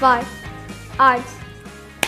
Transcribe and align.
2, 0.00 0.20
1. 0.96 1.22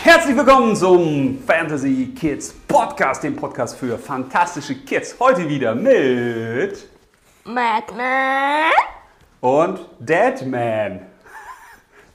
Herzlich 0.01 0.35
willkommen 0.35 0.75
zum 0.75 1.37
Fantasy 1.45 2.11
Kids 2.19 2.51
Podcast, 2.67 3.21
dem 3.21 3.35
Podcast 3.35 3.77
für 3.77 3.99
fantastische 3.99 4.73
Kids. 4.73 5.15
Heute 5.19 5.47
wieder 5.47 5.75
mit 5.75 6.87
Madman. 7.43 8.71
und 9.41 9.79
Deadman. 9.99 11.01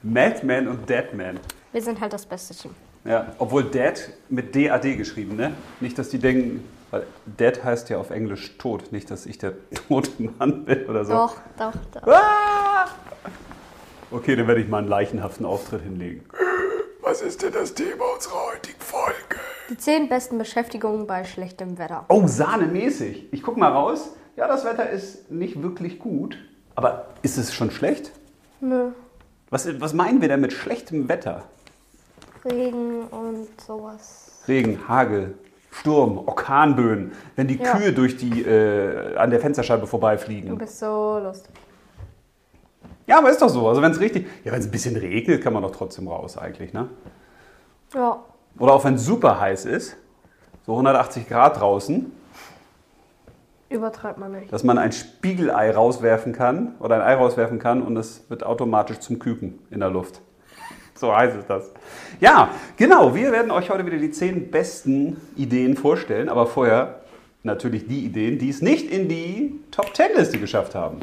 Madman 0.03 0.67
und 0.67 0.89
Deadman. 0.89 1.39
Wir 1.71 1.81
sind 1.81 2.01
halt 2.01 2.11
das 2.11 2.25
beste 2.25 2.53
Team. 2.53 2.75
Ja, 3.05 3.27
obwohl 3.37 3.63
Dead 3.63 4.11
mit 4.27 4.53
D-A-D 4.53 4.97
geschrieben, 4.97 5.37
ne? 5.37 5.53
Nicht, 5.79 5.97
dass 5.97 6.09
die 6.09 6.19
denken, 6.19 6.61
weil 6.91 7.07
Dead 7.25 7.63
heißt 7.63 7.89
ja 7.89 7.99
auf 7.99 8.09
Englisch 8.09 8.57
tot, 8.57 8.91
nicht, 8.91 9.09
dass 9.09 9.25
ich 9.25 9.37
der 9.37 9.53
tote 9.87 10.11
Mann 10.37 10.65
bin 10.65 10.87
oder 10.89 11.05
so. 11.05 11.13
Doch, 11.13 11.35
doch, 11.57 11.73
doch. 11.93 12.05
Ah! 12.05 12.87
Okay, 14.11 14.35
dann 14.35 14.47
werde 14.47 14.61
ich 14.61 14.67
mal 14.67 14.79
einen 14.79 14.87
leichenhaften 14.87 15.45
Auftritt 15.45 15.83
hinlegen. 15.83 16.23
Was 17.01 17.21
ist 17.21 17.41
denn 17.43 17.53
das 17.53 17.73
Thema 17.73 18.05
unserer 18.15 18.47
heutigen 18.53 18.79
Folge? 18.79 19.39
Die 19.69 19.77
10 19.77 20.09
besten 20.09 20.37
Beschäftigungen 20.37 21.05
bei 21.07 21.23
schlechtem 21.23 21.77
Wetter. 21.77 22.05
Oh, 22.09 22.23
sahnemäßig. 22.25 23.27
Ich 23.31 23.43
guck 23.43 23.57
mal 23.57 23.71
raus. 23.71 24.11
Ja, 24.35 24.47
das 24.47 24.65
Wetter 24.65 24.89
ist 24.89 25.29
nicht 25.31 25.61
wirklich 25.61 25.99
gut. 25.99 26.37
Aber 26.75 27.07
ist 27.21 27.37
es 27.37 27.53
schon 27.53 27.71
schlecht? 27.71 28.11
Nö. 28.61 28.91
Was, 29.49 29.67
was 29.79 29.93
meinen 29.93 30.21
wir 30.21 30.27
denn 30.27 30.41
mit 30.41 30.53
schlechtem 30.53 31.07
Wetter? 31.09 31.43
Regen 32.45 33.03
und 33.07 33.47
sowas. 33.61 34.41
Regen, 34.47 34.87
Hagel, 34.87 35.37
Sturm, 35.71 36.17
Orkanböen, 36.17 37.11
wenn 37.35 37.47
die 37.47 37.57
Ja. 37.57 37.75
Kühe 37.77 37.91
durch 37.93 38.17
die, 38.17 38.41
äh, 38.43 39.15
an 39.17 39.29
der 39.29 39.39
Fensterscheibe 39.39 39.81
Du 39.81 39.87
vorbeifliegen. 39.87 40.57
bist 40.57 40.79
so 40.79 41.19
lustig. 41.23 41.53
Ja, 43.09 43.17
aber 43.17 43.31
ist 43.31 43.41
doch 43.41 43.49
so. 43.49 43.67
Also 43.67 43.81
wenn 43.81 43.91
es 43.91 43.99
richtig, 43.99 44.27
ja, 44.43 44.51
wenn 44.51 44.59
es 44.59 44.67
ein 44.67 44.71
bisschen 44.71 44.95
regnet, 44.95 45.41
kann 45.41 45.51
man 45.51 45.63
doch 45.63 45.71
trotzdem 45.71 46.07
raus 46.07 46.37
eigentlich, 46.37 46.73
ne? 46.73 46.89
Ja. 47.95 48.23
Oder 48.59 48.73
auch 48.73 48.85
wenn 48.85 48.93
es 48.93 49.05
super 49.05 49.39
heiß 49.39 49.65
ist, 49.65 49.97
so 50.67 50.73
180 50.73 51.27
Grad 51.27 51.59
draußen, 51.59 52.11
Übertreibt 53.69 54.19
man 54.19 54.33
nicht. 54.33 54.53
dass 54.53 54.63
man 54.63 54.77
ein 54.77 54.91
Spiegelei 54.91 55.71
rauswerfen 55.71 56.33
kann 56.33 56.75
oder 56.79 56.95
ein 56.95 57.01
Ei 57.01 57.15
rauswerfen 57.15 57.57
kann 57.57 57.81
und 57.81 57.97
es 57.97 58.29
wird 58.29 58.43
automatisch 58.43 58.99
zum 58.99 59.17
Küken 59.17 59.57
in 59.71 59.79
der 59.79 59.89
Luft. 59.89 60.21
So 60.93 61.15
heißt 61.15 61.35
es 61.35 61.47
das. 61.47 61.71
Ja, 62.19 62.49
genau. 62.77 63.15
Wir 63.15 63.31
werden 63.31 63.49
euch 63.49 63.71
heute 63.71 63.87
wieder 63.87 63.97
die 63.97 64.11
zehn 64.11 64.51
besten 64.51 65.19
Ideen 65.35 65.75
vorstellen, 65.75 66.29
aber 66.29 66.45
vorher 66.45 66.99
natürlich 67.41 67.87
die 67.87 68.05
Ideen, 68.05 68.37
die 68.37 68.49
es 68.49 68.61
nicht 68.61 68.91
in 68.91 69.07
die 69.07 69.59
Top 69.71 69.95
10 69.95 70.15
Liste 70.15 70.37
geschafft 70.37 70.75
haben. 70.75 70.99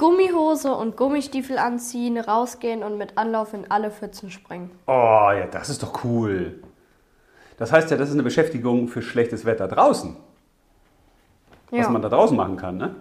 Gummihose 0.00 0.72
und 0.74 0.96
Gummistiefel 0.96 1.58
anziehen, 1.58 2.16
rausgehen 2.16 2.82
und 2.82 2.96
mit 2.96 3.18
Anlauf 3.18 3.52
in 3.52 3.70
alle 3.70 3.90
Pfützen 3.90 4.30
springen. 4.30 4.70
Oh, 4.86 4.90
ja, 5.30 5.46
das 5.46 5.68
ist 5.68 5.82
doch 5.82 6.04
cool. 6.04 6.62
Das 7.58 7.70
heißt 7.70 7.90
ja, 7.90 7.98
das 7.98 8.08
ist 8.08 8.14
eine 8.14 8.22
Beschäftigung 8.22 8.88
für 8.88 9.02
schlechtes 9.02 9.44
Wetter 9.44 9.68
draußen. 9.68 10.16
Was 11.70 11.80
Ja. 11.80 11.90
man 11.90 12.00
da 12.00 12.08
draußen 12.08 12.34
machen 12.34 12.56
kann, 12.56 12.78
ne? 12.78 12.94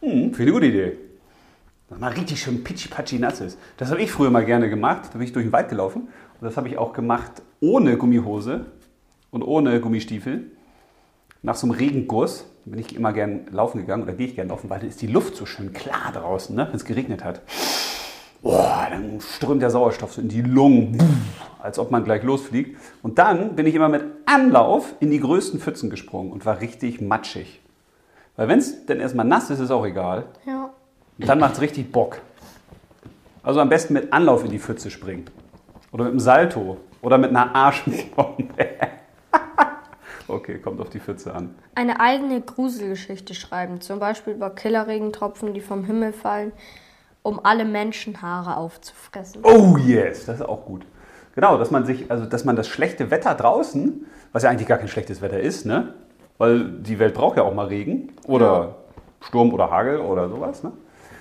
Hm, 0.00 0.32
finde 0.32 0.34
ich 0.34 0.40
eine 0.42 0.52
gute 0.52 0.66
Idee. 0.66 0.98
Dass 1.88 1.98
man 1.98 2.12
richtig 2.12 2.40
schön 2.40 2.62
pitchi-patschi 2.62 3.18
nass 3.18 3.40
ist. 3.40 3.58
Das 3.76 3.90
habe 3.90 4.00
ich 4.00 4.12
früher 4.12 4.30
mal 4.30 4.44
gerne 4.44 4.70
gemacht. 4.70 5.06
Da 5.08 5.18
bin 5.18 5.22
ich 5.22 5.32
durch 5.32 5.46
den 5.46 5.52
Wald 5.52 5.68
gelaufen. 5.68 6.02
Und 6.02 6.42
das 6.46 6.56
habe 6.56 6.68
ich 6.68 6.78
auch 6.78 6.92
gemacht 6.92 7.42
ohne 7.60 7.96
Gummihose 7.96 8.66
und 9.32 9.42
ohne 9.42 9.80
Gummistiefel. 9.80 10.48
Nach 11.42 11.56
so 11.56 11.66
einem 11.66 11.74
Regenguss 11.76 12.46
bin 12.70 12.78
ich 12.78 12.94
immer 12.94 13.12
gern 13.12 13.46
laufen 13.50 13.78
gegangen 13.78 14.02
oder 14.02 14.12
gehe 14.12 14.26
ich 14.26 14.36
gern 14.36 14.48
laufen, 14.48 14.70
weil 14.70 14.80
dann 14.80 14.88
ist 14.88 15.02
die 15.02 15.06
Luft 15.06 15.36
so 15.36 15.46
schön 15.46 15.72
klar 15.72 16.12
draußen, 16.12 16.54
ne? 16.54 16.66
wenn 16.68 16.76
es 16.76 16.84
geregnet 16.84 17.24
hat. 17.24 17.42
Boah, 18.42 18.86
dann 18.88 19.20
strömt 19.20 19.62
der 19.62 19.70
Sauerstoff 19.70 20.12
so 20.12 20.20
in 20.20 20.28
die 20.28 20.42
Lungen, 20.42 20.98
als 21.60 21.78
ob 21.78 21.90
man 21.90 22.04
gleich 22.04 22.22
losfliegt. 22.22 22.78
Und 23.02 23.18
dann 23.18 23.56
bin 23.56 23.66
ich 23.66 23.74
immer 23.74 23.88
mit 23.88 24.04
Anlauf 24.26 24.94
in 25.00 25.10
die 25.10 25.18
größten 25.18 25.58
Pfützen 25.58 25.90
gesprungen 25.90 26.30
und 26.30 26.46
war 26.46 26.60
richtig 26.60 27.00
matschig. 27.00 27.60
Weil 28.36 28.46
wenn 28.46 28.60
es 28.60 28.86
denn 28.86 29.00
erstmal 29.00 29.26
nass 29.26 29.50
ist, 29.50 29.58
ist 29.58 29.72
auch 29.72 29.84
egal. 29.84 30.26
Ja. 30.46 30.70
Und 31.18 31.28
dann 31.28 31.40
macht 31.40 31.54
es 31.54 31.60
richtig 31.60 31.90
Bock. 31.90 32.20
Also 33.42 33.60
am 33.60 33.68
besten 33.68 33.94
mit 33.94 34.12
Anlauf 34.12 34.44
in 34.44 34.50
die 34.50 34.60
Pfütze 34.60 34.90
springen. 34.90 35.24
Oder 35.90 36.04
mit 36.04 36.12
einem 36.12 36.20
Salto. 36.20 36.76
Oder 37.02 37.18
mit 37.18 37.30
einer 37.30 37.54
Arschbombe. 37.54 38.68
Okay, 40.28 40.58
kommt 40.58 40.80
auf 40.80 40.90
die 40.90 41.00
Pfütze 41.00 41.34
an. 41.34 41.54
Eine 41.74 42.00
eigene 42.00 42.40
Gruselgeschichte 42.40 43.34
schreiben, 43.34 43.80
zum 43.80 43.98
Beispiel 43.98 44.34
über 44.34 44.50
Killerregentropfen, 44.50 45.54
die 45.54 45.60
vom 45.60 45.84
Himmel 45.84 46.12
fallen, 46.12 46.52
um 47.22 47.40
alle 47.44 47.64
Menschenhaare 47.64 48.56
aufzufressen. 48.56 49.42
Oh 49.44 49.76
yes, 49.76 50.26
das 50.26 50.36
ist 50.36 50.46
auch 50.46 50.64
gut. 50.64 50.86
Genau, 51.34 51.56
dass 51.56 51.70
man 51.70 51.84
sich, 51.84 52.10
also 52.10 52.24
dass 52.24 52.44
man 52.44 52.56
das 52.56 52.68
schlechte 52.68 53.10
Wetter 53.10 53.34
draußen, 53.34 54.06
was 54.32 54.42
ja 54.42 54.50
eigentlich 54.50 54.68
gar 54.68 54.78
kein 54.78 54.88
schlechtes 54.88 55.22
Wetter 55.22 55.38
ist, 55.38 55.66
ne? 55.66 55.94
Weil 56.36 56.64
die 56.64 56.98
Welt 56.98 57.14
braucht 57.14 57.36
ja 57.36 57.42
auch 57.42 57.54
mal 57.54 57.66
Regen 57.66 58.12
oder 58.26 58.76
Sturm 59.20 59.52
oder 59.52 59.70
Hagel 59.70 60.00
oder 60.00 60.28
sowas, 60.28 60.62
ne? 60.62 60.72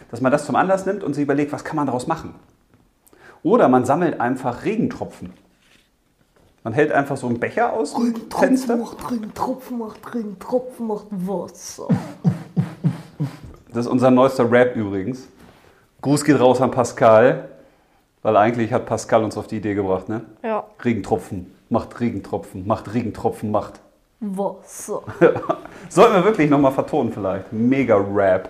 Dass 0.10 0.22
man 0.22 0.32
das 0.32 0.46
zum 0.46 0.56
Anlass 0.56 0.86
nimmt 0.86 1.04
und 1.04 1.14
sich 1.14 1.24
überlegt, 1.24 1.52
was 1.52 1.64
kann 1.64 1.76
man 1.76 1.86
daraus 1.86 2.08
machen? 2.08 2.34
Oder 3.44 3.70
man 3.70 3.86
sammelt 3.86 4.20
einfach 4.20 4.66
Regentropfen. 4.66 5.34
Man 6.68 6.74
hält 6.74 6.92
einfach 6.92 7.16
so 7.16 7.28
einen 7.28 7.40
Becher 7.40 7.72
aus 7.72 7.94
dem 7.94 8.14
Fenster. 8.30 8.76
macht 8.76 9.10
Regentropfen, 9.10 9.78
macht 9.78 10.14
Regentropfen, 10.14 10.88
macht 10.88 11.06
Wasser. 11.12 11.88
Das 13.70 13.86
ist 13.86 13.88
unser 13.88 14.12
neuester 14.12 14.52
Rap 14.52 14.76
übrigens. 14.76 15.30
Gruß 16.02 16.26
geht 16.26 16.38
raus 16.38 16.60
an 16.60 16.72
Pascal, 16.72 17.48
weil 18.22 18.36
eigentlich 18.36 18.74
hat 18.74 18.86
Pascal 18.86 19.24
uns 19.24 19.38
auf 19.38 19.48
die 19.48 19.56
Idee 19.56 19.76
gebracht, 19.76 20.10
ne? 20.10 20.26
Ja, 20.44 20.66
Regentropfen, 20.84 21.56
macht 21.70 22.02
Regentropfen, 22.02 22.68
macht 22.68 22.94
Regentropfen, 22.94 23.50
macht. 23.50 23.80
Wasser. 24.20 25.04
Sollten 25.88 26.16
wir 26.16 26.26
wirklich 26.26 26.50
nochmal 26.50 26.74
vertonen 26.74 27.14
vielleicht. 27.14 27.54
Mega 27.54 27.96
Rap. 27.96 28.50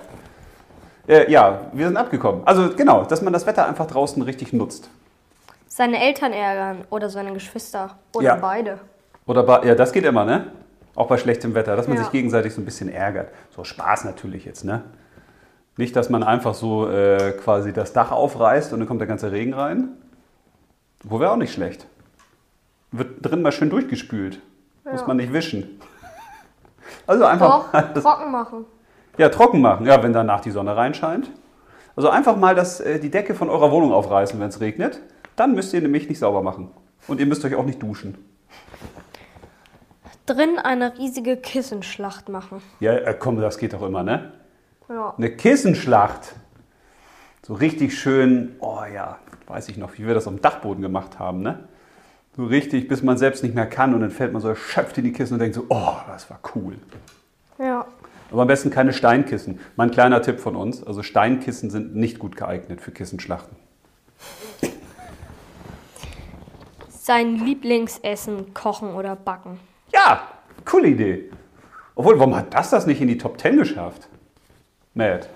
Äh, 1.08 1.32
ja, 1.32 1.70
wir 1.72 1.86
sind 1.86 1.98
abgekommen. 1.98 2.42
Also 2.46 2.70
genau, 2.76 3.04
dass 3.04 3.22
man 3.22 3.32
das 3.32 3.46
Wetter 3.46 3.68
einfach 3.68 3.86
draußen 3.86 4.24
richtig 4.24 4.54
nutzt. 4.54 4.90
Seine 5.78 6.02
Eltern 6.02 6.34
ärgern 6.34 6.86
oder 6.90 7.08
seine 7.08 7.34
Geschwister 7.34 8.00
oder 8.16 8.26
Ja. 8.26 8.36
beide. 8.38 8.80
Oder 9.28 9.44
bei, 9.44 9.64
ja, 9.64 9.76
das 9.76 9.92
geht 9.92 10.06
immer, 10.06 10.26
ne? 10.26 10.48
Auch 10.96 11.06
bei 11.08 11.18
schlechtem 11.20 11.54
Wetter, 11.54 11.76
dass 11.76 11.88
man 11.88 11.98
Ja. 11.98 12.02
sich 12.04 12.12
gegenseitig 12.12 12.52
so 12.56 12.62
ein 12.62 12.66
bisschen 12.66 12.90
ärgert. 12.90 13.30
So 13.56 13.64
Spaß 13.64 14.04
natürlich 14.06 14.44
jetzt, 14.44 14.66
ne? 14.66 14.82
Nicht, 15.76 15.96
dass 15.96 16.10
man 16.10 16.24
einfach 16.24 16.56
so 16.56 16.90
äh, 16.90 17.32
quasi 17.34 17.74
das 17.74 17.94
Dach 17.94 18.12
aufreißt 18.12 18.74
und 18.74 18.80
dann 18.80 18.88
kommt 18.88 19.02
der 19.02 19.08
ganze 19.08 19.32
Regen 19.32 19.54
rein. 19.54 19.90
Wo 21.04 21.20
wäre 21.20 21.30
auch 21.30 21.36
nicht 21.38 21.54
schlecht. 21.54 21.86
Wird 22.92 23.24
drin 23.24 23.44
mal 23.44 23.52
schön 23.52 23.70
durchgespült. 23.70 24.42
Muss 24.84 25.02
Ja. 25.02 25.08
man 25.08 25.18
nicht 25.18 25.32
wischen. 25.32 25.80
Also 27.06 27.24
einfach 27.26 27.66
Doch, 27.94 28.02
trocken 28.02 28.32
machen. 28.32 28.66
ja, 29.20 29.30
trocken 29.30 29.62
machen, 29.62 29.86
ja, 29.86 30.02
wenn 30.02 30.12
danach 30.14 30.40
die 30.42 30.52
Sonne 30.52 30.76
reinscheint. 30.76 31.30
Also 31.96 32.10
einfach 32.10 32.36
mal 32.36 32.56
das, 32.56 32.80
äh, 32.80 32.98
die 33.00 33.12
Decke 33.12 33.36
von 33.36 33.50
eurer 33.52 33.70
Wohnung 33.72 33.92
aufreißen, 33.94 34.40
wenn 34.40 34.48
es 34.50 34.60
regnet. 34.60 35.02
Dann 35.38 35.54
müsst 35.54 35.74
ihr 35.74 35.82
nämlich 35.82 36.10
nicht 36.10 36.20
sauber 36.20 36.42
machen. 36.42 36.72
Und 37.08 37.22
ihr 37.22 37.26
müsst 37.26 37.46
euch 37.46 37.56
auch 37.56 37.66
nicht 37.66 37.82
duschen. 37.82 38.18
Drin 40.26 40.60
eine 40.60 40.98
riesige 40.98 41.38
Kissenschlacht 41.38 42.28
machen. 42.28 42.62
Ja, 42.82 42.94
äh, 42.94 43.16
komm, 43.18 43.40
das 43.40 43.58
geht 43.58 43.72
doch 43.72 43.84
immer, 43.84 44.04
ne? 44.04 44.34
Ja. 44.90 45.14
Eine 45.18 45.30
Kissenschlacht. 45.30 46.34
So 47.44 47.54
richtig 47.54 47.98
schön, 47.98 48.56
oh 48.60 48.82
ja, 48.94 49.20
weiß 49.46 49.70
ich 49.70 49.78
noch, 49.78 49.94
wie 49.98 50.06
wir 50.06 50.14
das 50.14 50.28
am 50.28 50.42
Dachboden 50.42 50.82
gemacht 50.82 51.18
haben, 51.20 51.44
ne? 51.44 51.70
So 52.36 52.46
richtig, 52.46 52.88
bis 52.88 53.04
man 53.04 53.18
selbst 53.18 53.42
nicht 53.44 53.56
mehr 53.56 53.68
kann 53.68 53.94
und 53.94 54.02
dann 54.02 54.12
fällt 54.12 54.34
man 54.34 54.42
so 54.42 54.50
erschöpft 54.50 54.98
in 54.98 55.06
die 55.06 55.14
Kissen 55.14 55.36
und 55.36 55.40
denkt 55.40 55.56
so, 55.56 55.66
oh, 55.70 55.94
das 56.08 56.30
war 56.30 56.40
cool. 56.56 56.76
Ja. 57.58 57.86
Aber 58.32 58.42
am 58.42 58.48
besten 58.48 58.70
keine 58.70 58.92
Steinkissen. 58.92 59.60
Mein 59.76 59.92
kleiner 59.92 60.22
Tipp 60.22 60.40
von 60.40 60.56
uns, 60.56 60.84
also 60.86 61.04
Steinkissen 61.04 61.70
sind 61.70 61.96
nicht 61.96 62.20
gut 62.20 62.36
geeignet 62.36 62.82
für 62.82 62.92
Kissenschlachten. 62.92 63.56
Sein 67.08 67.38
Lieblingsessen 67.38 68.54
kochen 68.54 68.94
oder 68.94 69.16
backen. 69.16 69.62
Ja, 69.94 70.24
coole 70.66 70.90
Idee. 70.90 71.30
Obwohl, 71.96 72.20
warum 72.20 72.36
hat 72.36 72.54
das 72.54 72.70
das 72.70 72.86
nicht 72.86 73.00
in 73.00 73.08
die 73.08 73.18
Top 73.18 73.40
10 73.40 73.56
geschafft? 73.56 74.10
Matt. 74.94 75.30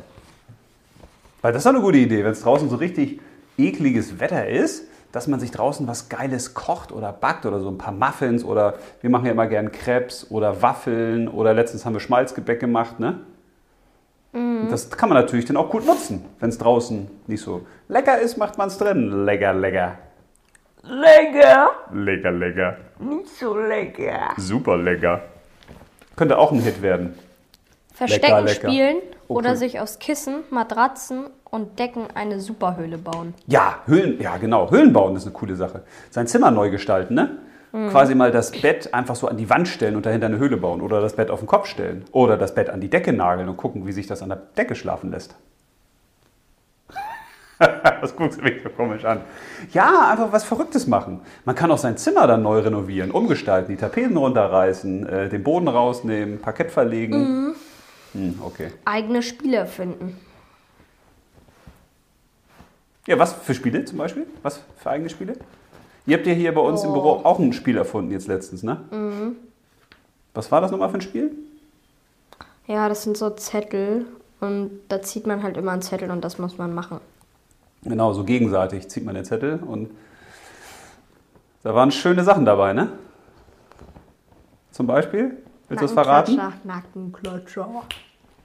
Weil 1.41 1.53
das 1.53 1.61
ist 1.61 1.65
doch 1.65 1.73
eine 1.73 1.79
gute 1.79 1.99
Idee, 1.99 2.25
wenn 2.25 2.33
es 2.33 2.41
draußen 2.41 2.69
so 2.69 2.75
richtig 2.75 3.21
ekliges 3.57 4.19
Wetter 4.19 4.49
ist, 4.49 4.83
dass 5.13 5.27
man 5.27 5.39
sich 5.39 5.51
draußen 5.51 5.87
was 5.87 6.09
Geiles 6.09 6.53
kocht 6.53 6.91
oder 6.91 7.13
backt 7.13 7.45
oder 7.45 7.61
so 7.61 7.69
ein 7.69 7.77
paar 7.77 7.93
Muffins 7.93 8.43
oder 8.43 8.73
wir 8.99 9.09
machen 9.09 9.27
ja 9.27 9.31
immer 9.31 9.47
gern 9.47 9.71
Crepes 9.71 10.29
oder 10.29 10.61
Waffeln 10.61 11.29
oder 11.29 11.53
letztens 11.53 11.85
haben 11.85 11.93
wir 11.93 12.01
Schmalzgebäck 12.01 12.59
gemacht, 12.59 12.99
ne? 12.99 13.21
Und 14.33 14.67
Das 14.69 14.89
kann 14.91 15.07
man 15.07 15.17
natürlich 15.17 15.45
dann 15.45 15.55
auch 15.55 15.69
gut 15.69 15.85
nutzen, 15.85 16.25
wenn 16.41 16.49
es 16.49 16.57
draußen 16.57 17.07
nicht 17.27 17.41
so 17.41 17.65
lecker 17.87 18.19
ist, 18.19 18.35
macht 18.35 18.57
man 18.57 18.67
es 18.67 18.77
drin. 18.77 19.23
Lecker, 19.23 19.53
lecker. 19.53 19.97
Lecker. 20.83 21.71
Lecker, 21.93 22.31
lecker. 22.31 22.77
Nicht 22.99 23.29
so 23.37 23.57
lecker. 23.57 24.33
Super 24.37 24.77
lecker. 24.77 25.21
Könnte 26.15 26.37
auch 26.37 26.51
ein 26.51 26.59
Hit 26.59 26.81
werden. 26.81 27.17
Verstecken 27.93 28.45
lecker. 28.45 28.69
spielen 28.69 28.97
Oh, 29.27 29.35
oder 29.35 29.55
sich 29.55 29.79
aus 29.79 29.99
Kissen, 29.99 30.43
Matratzen 30.49 31.27
und 31.45 31.79
Decken 31.79 32.07
eine 32.15 32.39
Superhöhle 32.39 32.97
bauen. 32.97 33.33
Ja, 33.47 33.79
Höhlen, 33.85 34.19
ja 34.19 34.37
genau, 34.37 34.69
Höhlen 34.71 34.91
bauen 34.91 35.15
ist 35.15 35.23
eine 35.23 35.31
coole 35.33 35.55
Sache. 35.55 35.83
Sein 36.09 36.27
Zimmer 36.27 36.51
neu 36.51 36.69
gestalten, 36.69 37.13
ne? 37.13 37.37
Quasi 37.89 38.15
mal 38.15 38.31
das 38.31 38.51
Bett 38.51 38.93
einfach 38.93 39.15
so 39.15 39.29
an 39.29 39.37
die 39.37 39.49
Wand 39.49 39.65
stellen 39.65 39.95
und 39.95 40.05
dahinter 40.05 40.27
eine 40.27 40.37
Höhle 40.37 40.57
bauen. 40.57 40.81
Oder 40.81 40.99
das 40.99 41.15
Bett 41.15 41.31
auf 41.31 41.39
den 41.39 41.47
Kopf 41.47 41.67
stellen. 41.67 42.03
Oder 42.11 42.35
das 42.35 42.53
Bett 42.53 42.69
an 42.69 42.81
die 42.81 42.89
Decke 42.89 43.13
nageln 43.13 43.47
und 43.47 43.55
gucken, 43.55 43.87
wie 43.87 43.93
sich 43.93 44.07
das 44.07 44.21
an 44.21 44.27
der 44.27 44.39
Decke 44.57 44.75
schlafen 44.75 45.09
lässt. 45.09 45.35
Das 48.01 48.15
guckt 48.15 48.33
sich 48.33 48.63
so 48.63 48.69
komisch 48.69 49.05
an. 49.05 49.21
Ja, 49.73 50.09
einfach 50.11 50.31
was 50.31 50.43
Verrücktes 50.43 50.87
machen. 50.87 51.21
Man 51.45 51.55
kann 51.55 51.69
auch 51.71 51.77
sein 51.77 51.97
Zimmer 51.97 52.25
dann 52.25 52.41
neu 52.41 52.59
renovieren, 52.59 53.11
umgestalten, 53.11 53.71
die 53.71 53.77
Tapeten 53.77 54.17
runterreißen, 54.17 55.07
äh, 55.07 55.29
den 55.29 55.43
Boden 55.43 55.67
rausnehmen, 55.67 56.39
Parkett 56.39 56.71
verlegen. 56.71 57.55
Hm, 58.13 58.39
okay. 58.43 58.71
Eigene 58.85 59.21
Spiele 59.21 59.57
erfinden. 59.57 60.17
Ja, 63.07 63.17
was 63.19 63.33
für 63.33 63.53
Spiele 63.53 63.85
zum 63.85 63.97
Beispiel? 63.99 64.25
Was 64.41 64.61
für 64.77 64.89
eigene 64.89 65.09
Spiele? 65.09 65.33
Ihr 66.05 66.17
habt 66.17 66.25
ja 66.25 66.33
hier 66.33 66.53
bei 66.53 66.61
uns 66.61 66.83
im 66.83 66.93
Büro 66.93 67.21
auch 67.23 67.39
ein 67.39 67.53
Spiel 67.53 67.77
erfunden 67.77 68.11
jetzt 68.11 68.27
letztens, 68.27 68.63
ne? 68.63 68.81
Was 70.33 70.51
war 70.51 70.61
das 70.61 70.71
nochmal 70.71 70.89
für 70.89 70.97
ein 70.97 71.01
Spiel? 71.01 71.31
Ja, 72.67 72.89
das 72.89 73.03
sind 73.03 73.17
so 73.17 73.29
Zettel 73.31 74.05
und 74.39 74.71
da 74.87 75.01
zieht 75.01 75.27
man 75.27 75.43
halt 75.43 75.57
immer 75.57 75.71
einen 75.71 75.81
Zettel 75.81 76.09
und 76.09 76.23
das 76.23 76.37
muss 76.37 76.57
man 76.57 76.73
machen. 76.73 76.99
Genau, 77.83 78.13
so 78.13 78.23
gegenseitig 78.23 78.87
zieht 78.89 79.05
man 79.05 79.15
den 79.15 79.25
Zettel 79.25 79.59
und 79.59 79.89
da 81.63 81.73
waren 81.75 81.91
schöne 81.91 82.23
Sachen 82.23 82.45
dabei, 82.45 82.73
ne? 82.73 82.89
Zum 84.71 84.87
Beispiel? 84.87 85.37
Willst 85.67 85.81
du 85.81 85.85
das 85.85 85.91
verraten? 85.91 86.39
Nackenklatscher. 86.63 87.67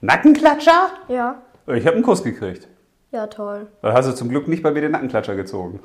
Nackenklatscher? 0.00 0.90
Ja. 1.08 1.42
Ich 1.66 1.86
habe 1.86 1.96
einen 1.96 2.04
Kuss 2.04 2.22
gekriegt. 2.22 2.68
Ja, 3.10 3.26
toll. 3.26 3.66
Da 3.82 3.92
hast 3.92 4.08
du 4.08 4.14
zum 4.14 4.28
Glück 4.28 4.48
nicht 4.48 4.62
bei 4.62 4.70
mir 4.70 4.80
den 4.80 4.92
Nackenklatscher 4.92 5.36
gezogen. 5.36 5.80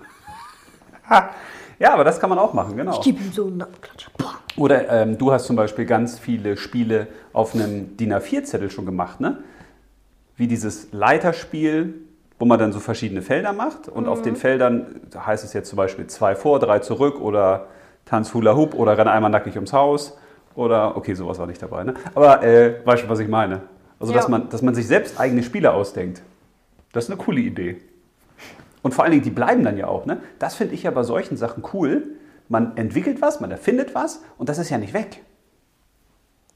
Ja, 1.80 1.96
aber 1.96 2.04
das 2.04 2.20
kann 2.20 2.30
man 2.30 2.38
auch 2.38 2.54
machen, 2.54 2.78
genau. 2.78 3.02
Gib 3.04 3.20
ihm 3.20 3.32
so 3.32 3.48
einen 3.48 3.58
Nackenklatscher. 3.58 4.12
Boah. 4.16 4.36
Oder 4.56 4.88
ähm, 4.90 5.18
du 5.18 5.32
hast 5.32 5.48
zum 5.48 5.56
Beispiel 5.56 5.86
ganz 5.86 6.20
viele 6.20 6.56
Spiele 6.56 7.08
auf 7.34 7.56
einem 7.56 7.98
DIN 7.98 8.14
A4-Zettel 8.14 8.70
schon 8.70 8.86
gemacht, 8.86 9.20
ne? 9.20 9.40
Wie 10.36 10.46
dieses 10.46 10.92
Leiterspiel, 10.92 11.96
wo 12.42 12.46
man 12.46 12.58
dann 12.58 12.74
so 12.74 12.80
verschiedene 12.80 13.22
Felder 13.22 13.54
macht 13.54 13.88
und 13.88 14.08
auf 14.08 14.24
den 14.24 14.36
Feldern 14.36 15.00
heißt 15.16 15.44
es 15.44 15.54
jetzt 15.54 15.70
zum 15.70 15.78
Beispiel 15.78 16.08
zwei 16.08 16.34
vor, 16.34 16.58
drei 16.58 16.80
zurück 16.80 17.22
oder 17.22 17.68
Tanz 18.06 18.34
Hula 18.34 18.56
Hoop 18.56 18.74
oder 18.74 18.98
renne 18.98 19.12
einmal 19.12 19.30
nackig 19.30 19.54
ums 19.56 19.74
Haus 19.74 20.18
oder, 20.56 20.98
okay, 20.98 21.14
sowas 21.14 21.38
war 21.38 21.46
nicht 21.46 21.62
dabei, 21.62 21.84
ne? 21.84 21.94
Aber 22.16 22.42
äh, 22.42 22.84
weißt 22.84 23.04
du, 23.04 23.10
was 23.10 23.20
ich 23.20 23.28
meine? 23.28 23.62
Also, 24.00 24.12
dass, 24.12 24.24
Ja. 24.24 24.30
man, 24.32 24.50
dass 24.50 24.64
man 24.64 24.74
sich 24.74 24.88
selbst 24.88 25.20
eigene 25.20 25.44
Spiele 25.44 25.72
ausdenkt. 25.72 26.24
Das 26.94 27.04
ist 27.04 27.12
eine 27.12 27.18
coole 27.22 27.42
Idee. 27.42 27.80
Und 28.82 28.96
vor 28.96 29.04
allen 29.04 29.12
Dingen, 29.12 29.24
die 29.24 29.30
bleiben 29.30 29.64
dann 29.64 29.78
ja 29.78 29.86
auch. 29.86 30.08
Ne? 30.08 30.18
Das 30.40 30.56
finde 30.56 30.74
ich 30.74 30.82
ja 30.82 30.90
bei 30.90 31.04
solchen 31.04 31.38
Sachen 31.38 31.64
cool. 31.74 32.16
Man 32.50 32.76
entwickelt 32.76 33.22
was, 33.22 33.40
man 33.40 33.52
erfindet 33.52 33.94
was 33.94 34.24
und 34.40 34.50
das 34.50 34.58
ist 34.58 34.72
ja 34.72 34.80
nicht 34.80 34.96
weg. 34.96 35.22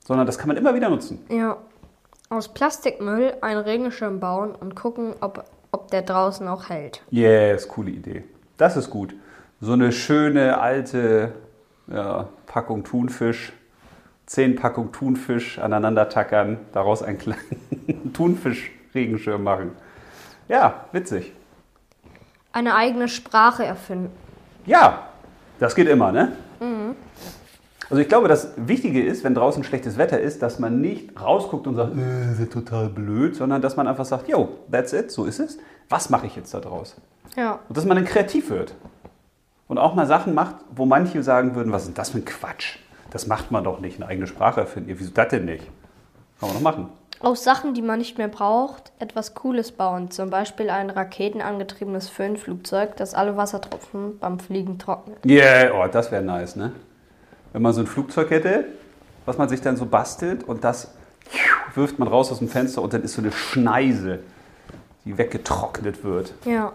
Sondern 0.04 0.26
das 0.26 0.40
kann 0.40 0.48
man 0.48 0.58
immer 0.58 0.74
wieder 0.74 0.90
nutzen. 0.90 1.24
Ja. 1.30 1.58
Aus 2.32 2.48
Plastikmüll 2.48 3.36
einen 3.42 3.60
Regenschirm 3.62 4.20
bauen 4.20 4.56
und 4.56 4.76
gucken, 4.76 5.14
ob, 5.22 5.46
ob 5.76 5.92
der 5.92 6.04
draußen 6.04 6.48
auch 6.48 6.70
hält. 6.70 7.04
Yes, 7.10 7.68
coole 7.68 7.92
Idee. 7.92 8.24
Das 8.56 8.78
ist 8.78 8.90
gut. 8.90 9.14
So 9.60 9.74
eine 9.74 9.92
schöne 9.92 10.58
alte 10.58 11.34
ja, 11.88 12.30
Packung 12.46 12.86
Thunfisch, 12.86 13.52
zehn 14.26 14.56
Packungen 14.56 14.94
Thunfisch 14.94 15.60
aneinander 15.60 16.08
tackern, 16.08 16.60
daraus 16.72 17.04
einen 17.04 17.18
kleinen 17.18 18.14
Thunfisch-Regenschirm 18.14 19.44
machen. 19.44 19.72
Ja, 20.48 20.86
witzig. 20.94 21.34
Eine 22.54 22.76
eigene 22.76 23.10
Sprache 23.10 23.66
erfinden. 23.66 24.12
Ja, 24.66 25.10
das 25.60 25.76
geht 25.76 25.90
immer, 25.90 26.14
ne? 26.14 26.32
Also 27.90 28.02
ich 28.02 28.08
glaube, 28.08 28.28
das 28.28 28.54
Wichtige 28.58 29.04
ist, 29.04 29.24
wenn 29.24 29.36
draußen 29.36 29.64
schlechtes 29.64 29.98
Wetter 29.98 30.20
ist, 30.20 30.42
dass 30.42 30.60
man 30.60 30.82
nicht 30.82 31.20
rausguckt 31.20 31.68
und 31.68 31.76
sagt, 31.76 31.96
äh, 31.96 32.30
das 32.30 32.40
ist 32.40 32.54
total 32.54 32.90
blöd, 32.90 33.36
sondern 33.36 33.62
dass 33.62 33.76
man 33.76 33.88
einfach 33.88 34.06
sagt, 34.06 34.28
yo, 34.28 34.50
that's 34.72 34.94
it, 34.94 35.12
so 35.12 35.26
ist 35.26 35.40
es. 35.40 35.58
Was 35.90 36.10
mache 36.10 36.26
ich 36.26 36.36
jetzt 36.36 36.54
da 36.54 36.60
draus? 36.60 36.96
Ja. 37.36 37.60
Und 37.68 37.78
dass 37.78 37.86
man 37.86 37.98
dann 37.98 38.06
kreativ 38.06 38.50
wird. 38.50 38.74
Und 39.68 39.78
auch 39.78 39.96
mal 39.96 40.08
Sachen 40.08 40.34
macht, 40.34 40.56
wo 40.76 40.86
manche 40.86 41.22
sagen 41.24 41.56
würden, 41.56 41.72
was 41.72 41.84
ist 41.84 41.88
denn 41.90 41.96
das 41.96 42.10
für 42.10 42.20
ein 42.20 42.26
Quatsch? 42.26 42.78
Das 43.12 43.28
macht 43.28 43.52
man 43.52 43.64
doch 43.64 43.80
nicht, 43.80 43.98
eine 43.98 44.08
eigene 44.08 44.28
Sprache 44.28 44.62
erfinden. 44.62 44.90
Ja, 44.90 44.96
wieso 45.00 45.12
das 45.12 45.30
denn 45.30 45.46
nicht? 45.46 45.66
Kann 46.40 46.50
man 46.50 46.54
doch 46.54 46.62
machen. 46.62 46.90
Aus 47.22 47.44
Sachen, 47.44 47.74
die 47.74 47.82
man 47.82 48.00
nicht 48.00 48.18
mehr 48.18 48.28
braucht, 48.28 48.92
etwas 49.00 49.34
Cooles 49.36 49.72
bauen. 49.72 50.12
Zum 50.12 50.30
Beispiel 50.30 50.70
ein 50.70 50.90
raketenangetriebenes 50.90 52.10
Föhnflugzeug, 52.10 52.98
das 52.98 53.14
alle 53.14 53.38
Wassertropfen 53.38 54.20
beim 54.20 54.40
Fliegen 54.40 54.78
trocknet. 54.78 55.26
Yeah, 55.26 55.72
oh, 55.74 55.88
das 55.90 56.12
wäre 56.12 56.24
nice, 56.24 56.56
ne? 56.56 56.74
Wenn 57.56 57.62
man 57.62 57.72
so 57.72 57.80
ein 57.80 57.88
Flugzeug 57.88 58.32
hätte, 58.32 58.66
was 59.26 59.38
man 59.38 59.48
sich 59.48 59.62
dann 59.62 59.78
so 59.78 59.86
bastelt 59.86 60.44
und 60.44 60.66
das 60.66 60.92
wirft 61.74 62.00
man 62.00 62.10
raus 62.10 62.30
aus 62.30 62.40
dem 62.40 62.50
Fenster 62.50 62.82
und 62.82 62.92
dann 62.92 63.02
ist 63.02 63.14
so 63.14 63.22
eine 63.22 63.32
Schneise, 63.32 64.20
die 65.06 65.18
weggetrocknet 65.18 66.04
wird. 66.04 66.34
Ja. 66.44 66.74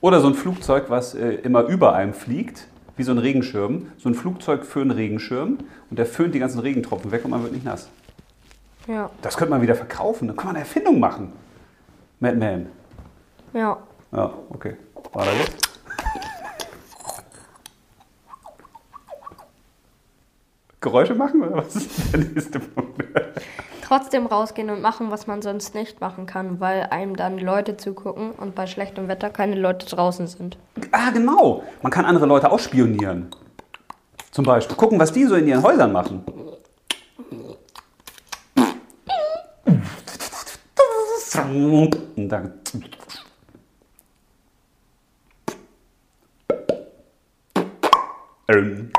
Oder 0.00 0.20
so 0.20 0.26
ein 0.26 0.34
Flugzeug, 0.34 0.86
was 0.88 1.14
äh, 1.14 1.34
immer 1.34 1.62
über 1.66 1.94
einem 1.94 2.14
fliegt, 2.14 2.66
wie 2.96 3.04
so 3.04 3.12
ein 3.12 3.18
Regenschirm. 3.18 3.92
So 3.96 4.08
ein 4.08 4.16
Flugzeug 4.16 4.66
für 4.66 4.80
einen 4.80 4.90
Regenschirm 4.90 5.58
und 5.88 6.00
der 6.00 6.06
föhnt 6.06 6.34
die 6.34 6.40
ganzen 6.40 6.58
Regentropfen 6.58 7.12
weg 7.12 7.24
und 7.24 7.30
man 7.30 7.44
wird 7.44 7.52
nicht 7.52 7.64
nass. 7.64 7.88
Ja. 8.88 9.10
Das 9.22 9.36
könnte 9.36 9.50
man 9.50 9.62
wieder 9.62 9.76
verkaufen, 9.76 10.26
dann 10.26 10.36
kann 10.36 10.46
man 10.46 10.56
eine 10.56 10.64
Erfindung 10.64 10.98
machen. 10.98 11.32
Madman. 12.18 12.66
Ja. 13.52 13.78
Ja, 14.10 14.34
okay. 14.50 14.74
War 15.12 15.26
da 15.26 15.30
jetzt? 15.30 15.67
Geräusche 20.80 21.14
machen 21.14 21.42
oder 21.42 21.56
was 21.56 21.74
ist 21.76 22.12
der 22.12 22.20
nächste 22.20 22.60
Punkt? 22.60 23.02
Trotzdem 23.82 24.26
rausgehen 24.26 24.70
und 24.70 24.82
machen, 24.82 25.10
was 25.10 25.26
man 25.26 25.40
sonst 25.40 25.74
nicht 25.74 26.00
machen 26.00 26.26
kann, 26.26 26.60
weil 26.60 26.82
einem 26.90 27.16
dann 27.16 27.38
Leute 27.38 27.76
zugucken 27.76 28.32
und 28.32 28.54
bei 28.54 28.66
schlechtem 28.66 29.08
Wetter 29.08 29.30
keine 29.30 29.56
Leute 29.56 29.86
draußen 29.86 30.26
sind. 30.26 30.58
Ah, 30.92 31.10
genau. 31.10 31.64
Man 31.82 31.90
kann 31.90 32.04
andere 32.04 32.26
Leute 32.26 32.50
ausspionieren. 32.50 33.30
Zum 34.30 34.44
Beispiel 34.44 34.76
gucken, 34.76 35.00
was 35.00 35.12
die 35.12 35.24
so 35.24 35.34
in 35.36 35.48
ihren 35.48 35.62
Häusern 35.62 35.90
machen. 35.90 36.22
Und 42.16 42.28
dann 42.28 42.52
ähm. 48.48 48.90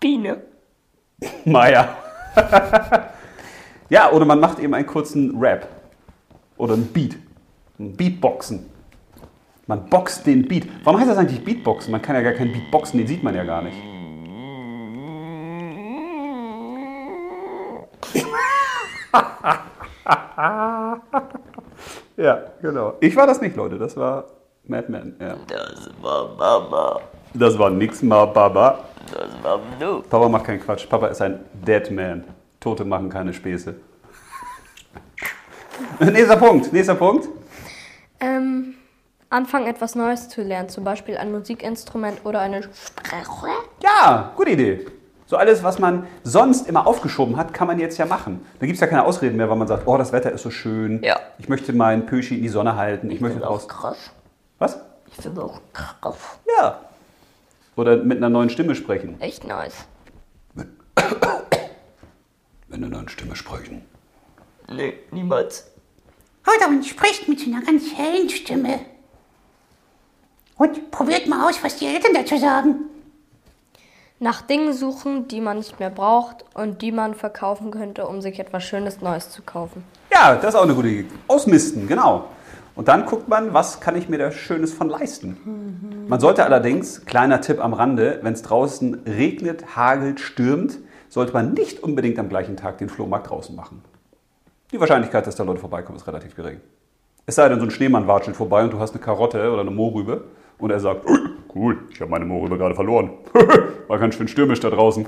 Biene. 0.00 0.42
Maya. 1.44 1.96
ja, 3.88 4.10
oder 4.10 4.24
man 4.24 4.40
macht 4.40 4.58
eben 4.58 4.74
einen 4.74 4.86
kurzen 4.86 5.38
Rap. 5.38 5.68
Oder 6.56 6.74
einen 6.74 6.86
Beat. 6.88 7.16
Ein 7.78 7.96
Beatboxen. 7.96 8.70
Man 9.66 9.88
boxt 9.88 10.26
den 10.26 10.46
Beat. 10.46 10.68
Warum 10.84 11.00
heißt 11.00 11.08
das 11.10 11.16
eigentlich 11.16 11.44
Beatboxen? 11.44 11.90
Man 11.90 12.02
kann 12.02 12.16
ja 12.16 12.22
gar 12.22 12.32
keinen 12.32 12.52
Beat 12.52 12.70
boxen, 12.70 12.98
den 12.98 13.06
sieht 13.06 13.22
man 13.22 13.34
ja 13.34 13.44
gar 13.44 13.62
nicht. 13.62 13.76
ja, 22.16 22.42
genau. 22.60 22.94
Ich 23.00 23.14
war 23.16 23.26
das 23.26 23.40
nicht, 23.40 23.56
Leute. 23.56 23.78
Das 23.78 23.96
war 23.96 24.24
Madman. 24.66 25.16
Ja. 25.20 25.36
Das 25.46 25.90
war 26.00 26.34
Mama. 26.36 27.00
Das 27.34 27.58
war 27.58 27.70
nix 27.70 28.02
mal, 28.02 28.26
Baba. 28.26 28.84
Das 29.12 29.42
war 29.42 29.60
du. 29.78 30.02
Papa 30.02 30.28
macht 30.28 30.44
keinen 30.44 30.60
Quatsch. 30.60 30.88
Papa 30.88 31.08
ist 31.08 31.20
ein 31.20 31.40
Dead 31.52 31.90
Man. 31.90 32.24
Tote 32.60 32.84
machen 32.84 33.08
keine 33.10 33.32
Späße. 33.32 33.74
nächster 36.00 36.36
Punkt. 36.36 36.72
Nächster 36.72 36.94
Punkt. 36.94 37.28
Ähm, 38.20 38.74
anfangen 39.28 39.66
etwas 39.66 39.94
Neues 39.94 40.28
zu 40.28 40.42
lernen, 40.42 40.68
zum 40.68 40.84
Beispiel 40.84 41.16
ein 41.16 41.32
Musikinstrument 41.32 42.24
oder 42.24 42.40
eine 42.40 42.62
Sprache. 42.62 43.48
Ja, 43.82 44.32
gute 44.36 44.50
Idee. 44.50 44.86
So 45.26 45.36
alles, 45.36 45.62
was 45.62 45.78
man 45.78 46.06
sonst 46.22 46.68
immer 46.68 46.86
aufgeschoben 46.86 47.36
hat, 47.36 47.54
kann 47.54 47.66
man 47.66 47.78
jetzt 47.78 47.96
ja 47.98 48.04
machen. 48.04 48.44
Da 48.58 48.66
gibt 48.66 48.74
es 48.76 48.80
ja 48.80 48.86
keine 48.86 49.04
Ausreden 49.04 49.36
mehr, 49.36 49.48
weil 49.48 49.56
man 49.56 49.68
sagt, 49.68 49.86
oh, 49.86 49.96
das 49.96 50.12
Wetter 50.12 50.30
ist 50.32 50.42
so 50.42 50.50
schön. 50.50 51.02
Ja. 51.02 51.18
Ich 51.38 51.48
möchte 51.48 51.72
meinen 51.72 52.04
Pöschi 52.04 52.36
in 52.36 52.42
die 52.42 52.48
Sonne 52.48 52.76
halten. 52.76 53.10
Ich, 53.10 53.20
möchte 53.20 53.38
finde 53.38 53.48
auch 53.48 53.66
krass. 53.66 54.10
Was? 54.58 54.78
Ich 55.06 55.22
finde 55.22 55.42
auch 55.42 55.60
krass. 55.72 56.16
Ja. 56.58 56.80
Oder 57.76 57.96
mit 57.96 58.18
einer 58.18 58.28
neuen 58.28 58.50
Stimme 58.50 58.74
sprechen. 58.74 59.20
Echt 59.20 59.46
nice. 59.46 59.86
Mit 60.54 60.68
einer 62.70 62.88
neuen 62.88 63.08
Stimme 63.08 63.34
sprechen. 63.34 63.82
Nee, 64.70 64.94
niemals. 65.10 65.70
Oder 66.46 66.68
man 66.68 66.82
spricht 66.82 67.28
mit 67.28 67.40
so 67.40 67.46
einer 67.46 67.62
ganz 67.62 67.84
hellen 67.96 68.28
Stimme. 68.28 68.80
Und 70.56 70.90
probiert 70.90 71.26
mal 71.26 71.48
aus, 71.48 71.62
was 71.62 71.76
die 71.76 71.86
Eltern 71.86 72.12
dazu 72.14 72.36
sagen. 72.36 72.76
Nach 74.24 74.40
Dingen 74.40 74.72
suchen, 74.72 75.28
die 75.28 75.42
man 75.42 75.58
nicht 75.58 75.78
mehr 75.80 75.90
braucht 75.90 76.46
und 76.54 76.80
die 76.80 76.92
man 76.92 77.12
verkaufen 77.12 77.70
könnte, 77.70 78.06
um 78.06 78.22
sich 78.22 78.40
etwas 78.40 78.64
Schönes 78.64 79.02
Neues 79.02 79.28
zu 79.28 79.42
kaufen. 79.42 79.84
Ja, 80.10 80.34
das 80.36 80.54
ist 80.54 80.54
auch 80.54 80.62
eine 80.62 80.72
gute 80.72 80.88
Idee. 80.88 81.10
Ausmisten, 81.28 81.86
genau. 81.86 82.24
Und 82.74 82.88
dann 82.88 83.04
guckt 83.04 83.28
man, 83.28 83.52
was 83.52 83.80
kann 83.80 83.96
ich 83.96 84.08
mir 84.08 84.16
da 84.16 84.32
Schönes 84.32 84.72
von 84.72 84.88
leisten. 84.88 86.06
Man 86.08 86.20
sollte 86.20 86.42
allerdings, 86.42 87.04
kleiner 87.04 87.42
Tipp 87.42 87.62
am 87.62 87.74
Rande, 87.74 88.20
wenn 88.22 88.32
es 88.32 88.40
draußen 88.40 89.02
regnet, 89.04 89.76
hagelt, 89.76 90.20
stürmt, 90.20 90.78
sollte 91.10 91.34
man 91.34 91.52
nicht 91.52 91.82
unbedingt 91.82 92.18
am 92.18 92.30
gleichen 92.30 92.56
Tag 92.56 92.78
den 92.78 92.88
Flohmarkt 92.88 93.28
draußen 93.28 93.54
machen. 93.54 93.84
Die 94.72 94.80
Wahrscheinlichkeit, 94.80 95.26
dass 95.26 95.36
da 95.36 95.44
Leute 95.44 95.60
vorbeikommen, 95.60 95.98
ist 95.98 96.06
relativ 96.06 96.34
gering. 96.34 96.62
Es 97.26 97.34
sei 97.34 97.46
denn, 97.50 97.58
so 97.58 97.66
ein 97.66 97.70
Schneemann 97.70 98.06
watschelt 98.06 98.36
vorbei 98.36 98.64
und 98.64 98.72
du 98.72 98.78
hast 98.78 98.92
eine 98.94 99.02
Karotte 99.02 99.52
oder 99.52 99.60
eine 99.60 99.70
Mohrrübe 99.70 100.24
und 100.58 100.70
er 100.70 100.80
sagt, 100.80 101.08
"Ui, 101.08 101.18
cool, 101.54 101.78
ich 101.90 102.00
habe 102.00 102.10
meine 102.10 102.24
Mohrrübe 102.24 102.56
gerade 102.58 102.74
verloren. 102.74 103.10
War 103.88 103.98
ganz 103.98 104.14
schön 104.14 104.28
stürmisch 104.28 104.60
da 104.60 104.70
draußen. 104.70 105.06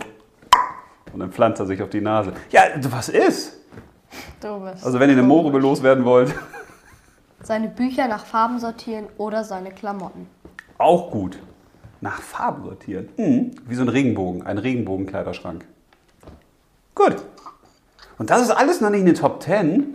Und 1.12 1.20
dann 1.20 1.32
pflanzt 1.32 1.60
er 1.60 1.66
sich 1.66 1.82
auf 1.82 1.88
die 1.90 2.00
Nase. 2.00 2.32
Ja, 2.50 2.62
was 2.90 3.08
ist? 3.08 3.56
Du 4.40 4.60
bist 4.60 4.84
Also 4.84 5.00
wenn 5.00 5.08
ihr 5.10 5.16
eine 5.16 5.22
Mohrrübe 5.26 5.58
loswerden 5.58 6.04
wollt, 6.04 6.34
Seine 7.42 7.68
Bücher 7.68 8.08
nach 8.08 8.24
Farben 8.26 8.58
sortieren 8.58 9.06
oder 9.18 9.44
seine 9.44 9.70
Klamotten. 9.70 10.26
auch 10.78 11.10
gut. 11.10 11.38
Nach 12.00 12.20
Farben 12.20 12.64
sortieren. 12.64 13.08
Mhm. 13.16 13.52
Wie 13.66 13.74
so 13.74 13.82
ein 13.82 13.88
Regenbogen, 13.88 14.42
ein 14.44 14.58
Regenbogenkleiderschrank. 14.58 15.64
Gut. 16.94 17.16
Und 18.18 18.30
das 18.30 18.42
ist 18.42 18.50
alles 18.50 18.80
noch 18.80 18.90
nicht 18.90 19.00
in 19.00 19.06
den 19.06 19.14
Top 19.14 19.42
10. 19.42 19.94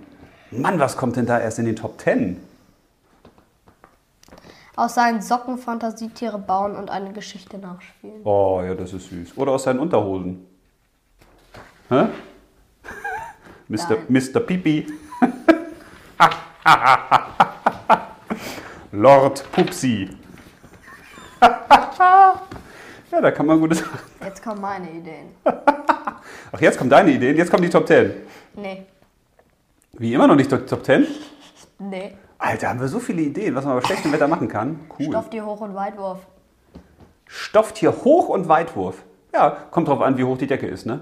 Mann, 0.51 0.79
was 0.79 0.98
kommt 0.98 1.15
denn 1.15 1.25
da 1.25 1.39
erst 1.39 1.60
in 1.60 1.65
den 1.65 1.75
Top 1.75 2.00
10? 2.01 2.38
Aus 4.75 4.96
seinen 4.96 5.22
Socken 5.22 5.58
Fantasietiere 5.58 6.40
bauen 6.40 6.75
und 6.75 6.90
eine 6.90 7.12
Geschichte 7.12 7.58
nachspielen. 7.58 8.22
Oh, 8.24 8.62
ja, 8.63 8.74
das 8.74 8.94
ist 8.94 9.10
süß. 9.10 9.38
Oder 9.38 9.51
aus 9.51 9.63
seinen 9.63 9.80
Unterhosen. 9.80 10.48
Hä? 11.90 12.08
Mr. 13.68 13.98
Mr. 14.08 14.40
Pipi. 14.40 14.88
Lord 18.92 19.51
Pupsi. 19.51 20.10
ja, 21.42 23.22
da 23.22 23.32
kann 23.32 23.46
man 23.46 23.60
gutes. 23.60 23.84
Jetzt 24.24 24.44
kommen 24.44 24.62
meine 24.62 24.90
Ideen. 24.90 25.30
Ach, 25.44 26.60
jetzt 26.60 26.78
kommen 26.78 26.90
deine 26.90 27.12
Ideen. 27.12 27.36
Jetzt 27.38 27.50
kommen 27.50 27.63
die 27.63 27.70
Top 27.70 27.88
10. 27.88 28.13
Nee, 28.56 28.86
Wie 29.94 30.13
immer 30.13 30.28
noch 30.28 30.36
nicht 30.36 30.50
Top 30.50 30.86
10? 30.86 31.08
nee. 31.80 32.13
Alter, 32.41 32.69
haben 32.69 32.79
wir 32.79 32.88
so 32.88 33.00
viele 33.00 33.21
Ideen, 33.21 33.53
was 33.53 33.65
man 33.65 33.75
bei 33.75 33.86
schlechtem 33.86 34.12
Wetter 34.12 34.27
machen 34.27 34.48
kann. 34.48 34.79
Cool. 34.98 35.05
Stofftier 35.05 35.45
hoch 35.45 35.62
und 35.62 35.75
Weitwurf. 35.75 36.25
Stofftier 37.27 38.03
Hoch- 38.03 38.29
und 38.29 38.50
Weitwurf. 38.50 39.03
Ja, 39.33 39.51
kommt 39.69 39.88
drauf 39.88 40.01
an, 40.01 40.17
wie 40.17 40.24
hoch 40.24 40.38
die 40.38 40.48
Decke 40.48 40.67
ist, 40.67 40.86
ne? 40.86 41.01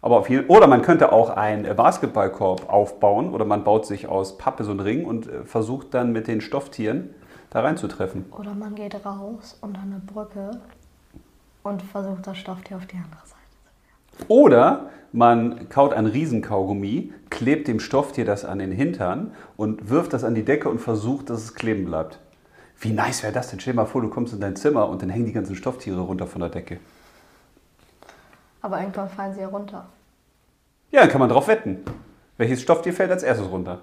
Aber 0.00 0.18
auf 0.18 0.30
jeden 0.30 0.48
Oder 0.48 0.66
man 0.66 0.80
könnte 0.82 1.12
auch 1.12 1.30
einen 1.30 1.76
Basketballkorb 1.76 2.72
aufbauen 2.72 3.30
oder 3.32 3.44
man 3.44 3.62
baut 3.62 3.84
sich 3.84 4.08
aus 4.08 4.38
Pappe 4.38 4.64
so 4.64 4.70
einen 4.70 4.80
Ring 4.80 5.04
und 5.04 5.28
äh, 5.28 5.44
versucht 5.44 5.92
dann 5.92 6.12
mit 6.12 6.28
den 6.28 6.40
Stofftieren 6.40 7.14
da 7.50 7.60
reinzutreffen. 7.60 8.24
Oder 8.32 8.54
man 8.54 8.74
geht 8.74 8.94
raus 9.04 9.58
unter 9.60 9.82
eine 9.82 10.00
Brücke 10.00 10.50
und 11.62 11.82
versucht 11.82 12.26
das 12.26 12.38
Stofftier 12.38 12.78
auf 12.78 12.86
die 12.86 12.96
andere 12.96 13.20
Seite. 13.26 13.37
Oder 14.26 14.90
man 15.12 15.68
kaut 15.68 15.94
ein 15.94 16.06
Riesenkaugummi, 16.06 17.12
klebt 17.30 17.68
dem 17.68 17.80
Stofftier 17.80 18.24
das 18.24 18.44
an 18.44 18.58
den 18.58 18.72
Hintern 18.72 19.32
und 19.56 19.88
wirft 19.88 20.12
das 20.12 20.24
an 20.24 20.34
die 20.34 20.44
Decke 20.44 20.68
und 20.68 20.80
versucht, 20.80 21.30
dass 21.30 21.42
es 21.42 21.54
kleben 21.54 21.84
bleibt. 21.84 22.18
Wie 22.80 22.92
nice 22.92 23.22
wäre 23.22 23.32
das 23.32 23.50
denn? 23.50 23.60
Stell 23.60 23.72
dir 23.72 23.76
mal 23.80 23.86
vor, 23.86 24.02
du 24.02 24.08
kommst 24.08 24.32
in 24.34 24.40
dein 24.40 24.56
Zimmer 24.56 24.88
und 24.88 25.02
dann 25.02 25.10
hängen 25.10 25.26
die 25.26 25.32
ganzen 25.32 25.56
Stofftiere 25.56 26.00
runter 26.00 26.26
von 26.26 26.40
der 26.40 26.50
Decke. 26.50 26.78
Aber 28.60 28.80
irgendwann 28.80 29.08
fallen 29.08 29.34
sie 29.34 29.44
runter. 29.44 29.86
Ja, 30.90 31.00
dann 31.00 31.10
kann 31.10 31.20
man 31.20 31.28
drauf 31.28 31.48
wetten. 31.48 31.78
Welches 32.36 32.62
Stofftier 32.62 32.92
fällt 32.92 33.10
als 33.10 33.22
erstes 33.22 33.50
runter? 33.50 33.80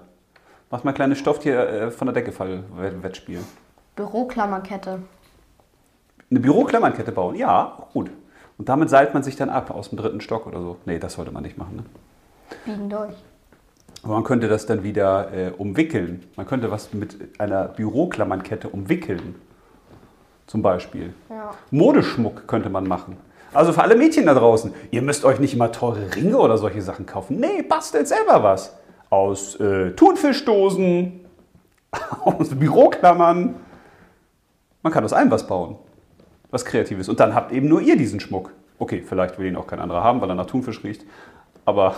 Macht 0.70 0.84
mal 0.84 0.90
ein 0.92 0.94
kleines 0.94 1.18
Stofftier 1.18 1.58
äh, 1.68 1.90
von 1.90 2.06
der 2.06 2.14
Decke 2.14 2.32
fall 2.32 2.64
Wett- 2.76 3.02
Wettspiel. 3.02 3.40
Büroklammerkette. 3.94 5.00
Eine 6.30 6.40
Büroklammernkette 6.40 7.12
bauen, 7.12 7.36
ja, 7.36 7.86
gut. 7.92 8.10
Und 8.58 8.68
damit 8.68 8.88
seilt 8.88 9.12
man 9.14 9.22
sich 9.22 9.36
dann 9.36 9.50
ab 9.50 9.70
aus 9.70 9.90
dem 9.90 9.98
dritten 9.98 10.20
Stock 10.20 10.46
oder 10.46 10.60
so. 10.60 10.76
Nee, 10.86 10.98
das 10.98 11.14
sollte 11.14 11.30
man 11.30 11.42
nicht 11.42 11.58
machen. 11.58 11.76
Ne? 11.76 11.84
Biegen 12.64 12.88
durch. 12.88 13.14
Aber 14.02 14.14
man 14.14 14.24
könnte 14.24 14.48
das 14.48 14.66
dann 14.66 14.82
wieder 14.82 15.32
äh, 15.32 15.50
umwickeln. 15.50 16.24
Man 16.36 16.46
könnte 16.46 16.70
was 16.70 16.92
mit 16.94 17.40
einer 17.40 17.64
Büroklammernkette 17.64 18.68
umwickeln. 18.68 19.34
Zum 20.46 20.62
Beispiel. 20.62 21.12
Ja. 21.28 21.50
Modeschmuck 21.70 22.46
könnte 22.46 22.70
man 22.70 22.86
machen. 22.86 23.16
Also 23.52 23.72
für 23.72 23.82
alle 23.82 23.96
Mädchen 23.96 24.26
da 24.26 24.34
draußen, 24.34 24.74
ihr 24.90 25.02
müsst 25.02 25.24
euch 25.24 25.40
nicht 25.40 25.54
immer 25.54 25.72
teure 25.72 26.14
Ringe 26.14 26.38
oder 26.38 26.58
solche 26.58 26.82
Sachen 26.82 27.06
kaufen. 27.06 27.40
Nee, 27.40 27.62
bastelt 27.62 28.06
selber 28.06 28.42
was. 28.42 28.76
Aus 29.10 29.58
äh, 29.60 29.92
Thunfischdosen, 29.92 31.20
aus 32.24 32.50
Büroklammern. 32.50 33.56
Man 34.82 34.92
kann 34.92 35.04
aus 35.04 35.12
allem 35.12 35.30
was 35.30 35.46
bauen. 35.46 35.76
Was 36.50 36.64
Kreatives. 36.64 37.08
Und 37.08 37.20
dann 37.20 37.34
habt 37.34 37.52
eben 37.52 37.68
nur 37.68 37.80
ihr 37.80 37.96
diesen 37.96 38.20
Schmuck. 38.20 38.52
Okay, 38.78 39.02
vielleicht 39.06 39.38
will 39.38 39.46
ihn 39.46 39.56
auch 39.56 39.66
kein 39.66 39.80
anderer 39.80 40.04
haben, 40.04 40.20
weil 40.20 40.28
er 40.28 40.34
nach 40.34 40.46
Thunfisch 40.46 40.82
riecht. 40.84 41.04
Aber 41.64 41.94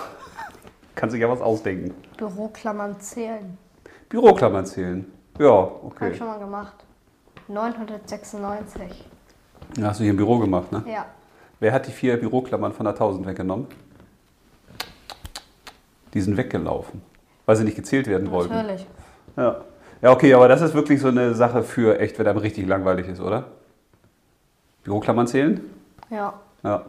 kann 0.95 1.11
sich 1.11 1.21
ja 1.21 1.29
was 1.29 1.41
ausdenken. 1.41 1.95
Büroklammern 2.17 3.01
zählen. 3.01 3.59
Büroklammern 4.09 4.67
zählen. 4.67 5.07
Ja, 5.39 5.51
Hab 5.51 5.77
ich 5.77 5.85
okay. 5.85 6.15
schon 6.17 6.27
mal 6.27 6.39
gemacht. 6.39 6.75
996. 7.49 9.05
Hast 9.83 10.01
du 10.01 10.05
hier 10.05 10.11
im 10.11 10.17
Büro 10.17 10.39
gemacht, 10.39 10.73
ne? 10.73 10.83
Ja. 10.87 11.07
Wer 11.61 11.73
hat 11.73 11.87
die 11.87 11.93
vier 11.93 12.17
Büroklammern 12.17 12.73
von 12.73 12.85
der 12.85 12.95
1000 12.95 13.27
weggenommen? 13.27 13.67
Die 16.15 16.21
sind 16.21 16.37
weggelaufen, 16.37 17.03
weil 17.47 17.57
sie 17.57 17.65
nicht 17.65 17.77
gezählt 17.77 18.07
werden 18.07 18.31
wollten. 18.31 18.55
Natürlich. 18.55 18.87
Ja. 19.37 19.61
ja, 20.03 20.11
okay, 20.11 20.33
aber 20.35 20.49
das 20.49 20.63
ist 20.63 20.75
wirklich 20.75 21.01
so 21.01 21.09
eine 21.09 21.35
Sache 21.35 21.63
für 21.63 21.99
echt, 22.01 22.19
wenn 22.19 22.27
einem 22.27 22.39
richtig 22.39 22.67
langweilig 22.67 23.09
ist, 23.09 23.21
oder? 23.21 23.45
Büroklammern 24.89 25.27
zählen? 25.27 25.61
Ja. 26.09 26.33
Ja. 26.63 26.87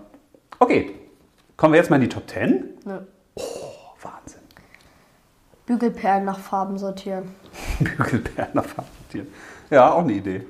Okay, 0.57 0.95
kommen 1.57 1.73
wir 1.73 1.79
jetzt 1.79 1.89
mal 1.89 1.97
in 1.97 2.03
die 2.03 2.09
Top 2.09 2.29
10? 2.29 2.77
Nö. 2.85 2.99
Oh, 3.35 3.41
Wahnsinn. 4.01 4.39
Bügelperlen 5.65 6.23
nach 6.23 6.39
Farben 6.39 6.77
sortieren. 6.77 7.35
Bügelperlen 7.79 8.51
nach 8.53 8.63
Farben 8.65 8.89
sortieren. 9.01 9.27
Ja, 9.69 9.91
auch 9.91 10.03
eine 10.03 10.13
Idee. 10.13 10.45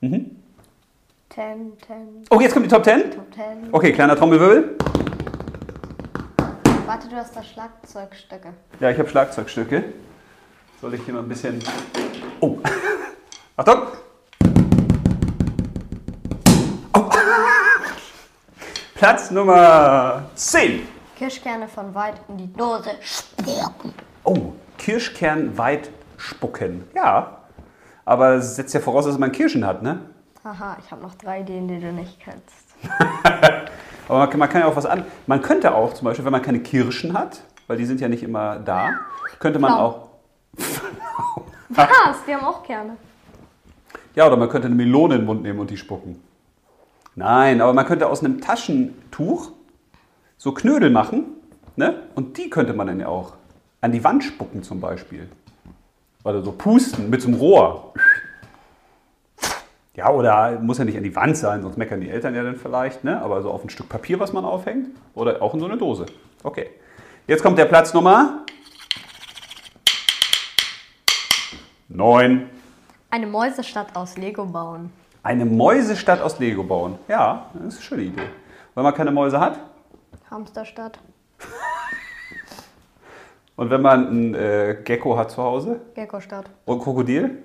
10, 0.00 0.36
10, 1.30 1.72
Oh, 2.30 2.40
jetzt 2.40 2.52
kommt 2.52 2.66
die 2.66 2.70
Top 2.70 2.84
10? 2.84 3.10
Top 3.10 3.34
10. 3.34 3.44
Okay, 3.72 3.92
kleiner 3.92 4.14
Trommelwirbel. 4.14 4.76
Warte, 6.84 7.08
du 7.08 7.16
hast 7.16 7.34
da 7.34 7.42
Schlagzeugstücke. 7.42 8.52
Ja, 8.80 8.90
ich 8.90 8.98
habe 8.98 9.08
Schlagzeugstücke. 9.08 9.82
Soll 10.80 10.94
ich 10.94 11.02
hier 11.04 11.14
mal 11.14 11.20
ein 11.20 11.28
bisschen. 11.28 11.58
Oh! 12.40 12.58
Achtung! 13.56 13.78
Platz 18.96 19.30
Nummer 19.30 20.24
10. 20.36 20.88
Kirschkerne 21.18 21.68
von 21.68 21.94
weit 21.94 22.14
in 22.28 22.38
die 22.38 22.52
Dose. 22.54 22.92
Oh, 24.24 24.52
Kirschkern 24.78 25.58
weit 25.58 25.90
spucken. 26.16 26.84
Ja. 26.94 27.42
Aber 28.06 28.36
es 28.36 28.56
setzt 28.56 28.72
ja 28.72 28.80
voraus, 28.80 29.04
dass 29.04 29.18
man 29.18 29.32
Kirschen 29.32 29.66
hat, 29.66 29.82
ne? 29.82 30.00
Haha, 30.42 30.78
ich 30.82 30.90
habe 30.90 31.02
noch 31.02 31.14
drei 31.14 31.40
Ideen, 31.40 31.68
die 31.68 31.78
du 31.78 31.92
nicht 31.92 32.18
kennst. 32.20 32.74
Aber 34.08 34.18
man 34.20 34.30
kann, 34.30 34.38
man 34.38 34.48
kann 34.48 34.60
ja 34.62 34.66
auch 34.66 34.76
was 34.76 34.86
an. 34.86 35.04
Man 35.26 35.42
könnte 35.42 35.74
auch 35.74 35.92
zum 35.92 36.06
Beispiel, 36.06 36.24
wenn 36.24 36.32
man 36.32 36.42
keine 36.42 36.60
Kirschen 36.60 37.12
hat, 37.12 37.42
weil 37.66 37.76
die 37.76 37.84
sind 37.84 38.00
ja 38.00 38.08
nicht 38.08 38.22
immer 38.22 38.56
da, 38.60 38.94
könnte 39.40 39.58
man 39.58 39.72
Pflaumen. 39.72 39.92
auch. 39.92 40.08
Was? 41.68 42.24
Die 42.26 42.34
haben 42.34 42.46
auch 42.46 42.62
Kerne. 42.62 42.96
Ja, 44.14 44.26
oder 44.26 44.38
man 44.38 44.48
könnte 44.48 44.68
eine 44.68 44.74
Melone 44.74 45.16
in 45.16 45.20
den 45.22 45.26
Mund 45.26 45.42
nehmen 45.42 45.58
und 45.58 45.68
die 45.68 45.76
spucken. 45.76 46.22
Nein, 47.16 47.62
aber 47.62 47.72
man 47.72 47.86
könnte 47.86 48.08
aus 48.08 48.22
einem 48.22 48.42
Taschentuch 48.42 49.50
so 50.36 50.52
Knödel 50.52 50.90
machen, 50.90 51.24
ne? 51.74 52.02
Und 52.14 52.36
die 52.36 52.50
könnte 52.50 52.74
man 52.74 52.86
dann 52.86 53.00
ja 53.00 53.08
auch 53.08 53.32
an 53.80 53.92
die 53.92 54.04
Wand 54.04 54.22
spucken 54.22 54.62
zum 54.62 54.82
Beispiel. 54.82 55.28
Oder 56.24 56.42
so 56.42 56.52
pusten 56.52 57.08
mit 57.08 57.22
so 57.22 57.28
einem 57.28 57.38
Rohr. 57.38 57.94
Ja, 59.94 60.10
oder 60.10 60.60
muss 60.60 60.76
ja 60.76 60.84
nicht 60.84 60.98
an 60.98 61.04
die 61.04 61.16
Wand 61.16 61.38
sein, 61.38 61.62
sonst 61.62 61.78
meckern 61.78 62.02
die 62.02 62.10
Eltern 62.10 62.34
ja 62.34 62.42
dann 62.42 62.56
vielleicht, 62.56 63.02
ne? 63.02 63.22
Aber 63.22 63.40
so 63.40 63.50
auf 63.50 63.64
ein 63.64 63.70
Stück 63.70 63.88
Papier, 63.88 64.20
was 64.20 64.34
man 64.34 64.44
aufhängt. 64.44 64.88
Oder 65.14 65.40
auch 65.40 65.54
in 65.54 65.60
so 65.60 65.66
eine 65.66 65.78
Dose. 65.78 66.04
Okay. 66.42 66.68
Jetzt 67.26 67.42
kommt 67.42 67.56
der 67.56 67.64
Platz 67.64 67.94
Nummer 67.94 68.44
9. 71.88 72.50
Eine 73.10 73.26
Mäusestadt 73.26 73.96
aus 73.96 74.18
Lego 74.18 74.44
bauen. 74.44 74.92
Eine 75.26 75.44
Mäusestadt 75.44 76.20
aus 76.20 76.38
Lego 76.38 76.62
bauen. 76.62 77.00
Ja, 77.08 77.46
das 77.54 77.64
ist 77.64 77.74
eine 77.78 77.82
schöne 77.82 78.02
Idee. 78.02 78.22
Wenn 78.76 78.84
man 78.84 78.94
keine 78.94 79.10
Mäuse 79.10 79.40
hat 79.40 79.58
Hamsterstadt. 80.30 81.00
und 83.56 83.68
wenn 83.68 83.82
man 83.82 84.06
einen 84.06 84.34
äh, 84.36 84.76
Gecko 84.84 85.18
hat 85.18 85.32
zu 85.32 85.42
Hause 85.42 85.80
Geckostadt. 85.96 86.48
und 86.64 86.76
ein 86.76 86.80
Krokodil. 86.80 87.42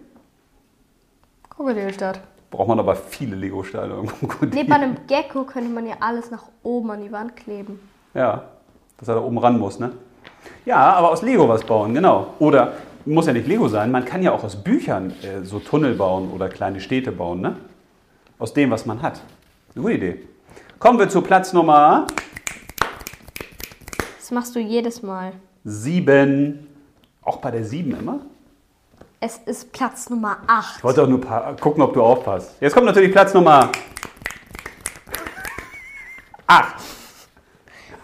Krokodilstadt. 1.49 2.21
braucht 2.51 2.67
man 2.67 2.77
aber 2.77 2.95
viele 2.95 3.35
Lego-Steine. 3.35 3.95
um 3.95 4.05
gut 4.05 4.53
Nee, 4.53 4.63
bei 4.63 4.75
einem 4.75 4.97
Gecko 5.07 5.43
könnte 5.45 5.71
man 5.71 5.87
ja 5.87 5.95
alles 6.01 6.29
nach 6.29 6.43
oben 6.61 6.91
an 6.91 7.01
die 7.01 7.11
Wand 7.11 7.35
kleben. 7.35 7.79
Ja, 8.13 8.43
dass 8.99 9.07
er 9.07 9.15
da 9.15 9.21
oben 9.21 9.39
ran 9.39 9.57
muss, 9.57 9.79
ne? 9.79 9.91
Ja, 10.65 10.93
aber 10.93 11.09
aus 11.09 11.23
Lego 11.23 11.49
was 11.49 11.63
bauen, 11.63 11.95
genau. 11.95 12.35
Oder 12.37 12.73
muss 13.05 13.25
ja 13.25 13.33
nicht 13.33 13.47
Lego 13.47 13.67
sein, 13.67 13.89
man 13.89 14.05
kann 14.05 14.21
ja 14.21 14.33
auch 14.33 14.43
aus 14.43 14.55
Büchern 14.55 15.13
äh, 15.23 15.43
so 15.43 15.57
Tunnel 15.57 15.95
bauen 15.95 16.29
oder 16.31 16.47
kleine 16.47 16.79
Städte 16.79 17.11
bauen, 17.11 17.41
ne? 17.41 17.55
Aus 18.41 18.53
dem, 18.55 18.71
was 18.71 18.87
man 18.87 19.03
hat. 19.03 19.21
Eine 19.75 19.83
gute 19.83 19.93
Idee. 19.93 20.27
Kommen 20.79 20.97
wir 20.97 21.07
zu 21.07 21.21
Platz 21.21 21.53
Nummer 21.53 22.07
Das 24.17 24.31
machst 24.31 24.55
du 24.55 24.59
jedes 24.59 25.03
Mal. 25.03 25.33
7. 25.63 26.67
Auch 27.21 27.37
bei 27.37 27.51
der 27.51 27.63
7 27.63 27.95
immer? 27.99 28.21
Es 29.19 29.37
ist 29.45 29.71
Platz 29.71 30.09
Nummer 30.09 30.37
8. 30.47 30.77
Ich 30.79 30.83
wollte 30.83 31.03
auch 31.03 31.07
nur 31.07 31.21
gucken, 31.21 31.83
ob 31.83 31.93
du 31.93 32.01
aufpasst. 32.01 32.55
Jetzt 32.59 32.73
kommt 32.73 32.87
natürlich 32.87 33.11
Platz 33.11 33.31
Nummer 33.35 33.71
8. 36.47 36.75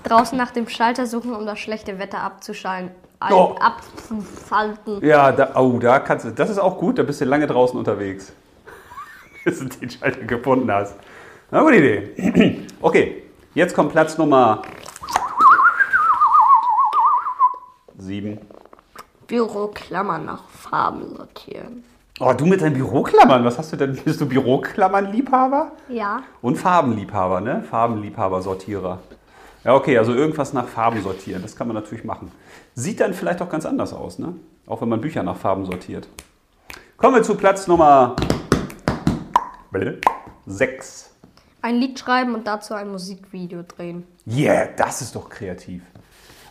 Draußen 0.04 0.38
nach 0.38 0.52
dem 0.52 0.70
Schalter 0.70 1.08
suchen, 1.08 1.34
um 1.34 1.48
das 1.48 1.58
schlechte 1.58 1.98
Wetter 1.98 2.20
abzuschalten. 2.20 2.92
Oh. 3.32 3.56
Abzuschalten. 3.60 5.04
Ja, 5.04 5.32
da, 5.32 5.60
oh, 5.60 5.80
da 5.80 5.98
kannst 5.98 6.26
du. 6.26 6.30
Das 6.30 6.52
ist 6.52 6.60
auch 6.60 6.78
gut, 6.78 7.00
da 7.00 7.02
bist 7.02 7.22
du 7.22 7.26
lange 7.26 7.48
draußen 7.48 7.76
unterwegs. 7.76 8.32
Bis 9.48 9.60
du 9.60 9.66
den 9.66 9.90
Schalter 9.90 10.26
gefunden 10.26 10.70
hast. 10.70 10.98
Na, 11.52 11.62
gute 11.62 11.78
Idee. 11.78 12.68
Okay, 12.82 13.24
jetzt 13.54 13.74
kommt 13.74 13.94
Platz 13.94 14.18
Nummer 14.18 14.62
7. 17.98 18.40
Büroklammern 19.26 20.26
nach 20.26 20.50
Farben 20.50 21.16
sortieren. 21.16 21.86
Oh, 22.20 22.34
du 22.34 22.46
mit 22.46 22.60
deinen 22.60 22.74
Büroklammern, 22.74 23.46
was 23.46 23.58
hast 23.58 23.72
du 23.72 23.78
denn? 23.78 23.96
Bist 23.96 24.20
du 24.20 24.26
Büroklammern-Liebhaber? 24.26 25.72
Ja. 25.88 26.24
Und 26.42 26.58
Farbenliebhaber, 26.58 27.40
ne? 27.40 27.64
Farbenliebhaber-Sortierer. 27.70 29.00
Ja, 29.64 29.76
okay, 29.76 29.98
also 29.98 30.14
irgendwas 30.14 30.52
nach 30.52 30.68
Farben 30.68 31.02
sortieren, 31.02 31.42
das 31.42 31.56
kann 31.56 31.68
man 31.68 31.76
natürlich 31.76 32.04
machen. 32.04 32.34
Sieht 32.76 33.00
dann 33.00 33.14
vielleicht 33.14 33.42
auch 33.42 33.50
ganz 33.50 33.66
anders 33.66 33.94
aus, 33.94 34.20
ne? 34.20 34.34
Auch 34.66 34.82
wenn 34.82 34.90
man 34.90 35.00
Bücher 35.00 35.24
nach 35.24 35.38
Farben 35.38 35.64
sortiert. 35.64 36.10
Kommen 36.98 37.16
wir 37.16 37.24
zu 37.24 37.36
Platz 37.36 37.68
Nummer 37.68 38.18
6. 40.46 41.10
Ein 41.62 41.76
Lied 41.76 42.00
schreiben 42.00 42.36
und 42.36 42.48
dazu 42.48 42.74
ein 42.74 42.90
Musikvideo 42.90 43.64
drehen. 43.64 44.06
Yeah, 44.26 44.70
das 44.78 45.02
ist 45.02 45.16
doch 45.16 45.30
kreativ. 45.30 45.82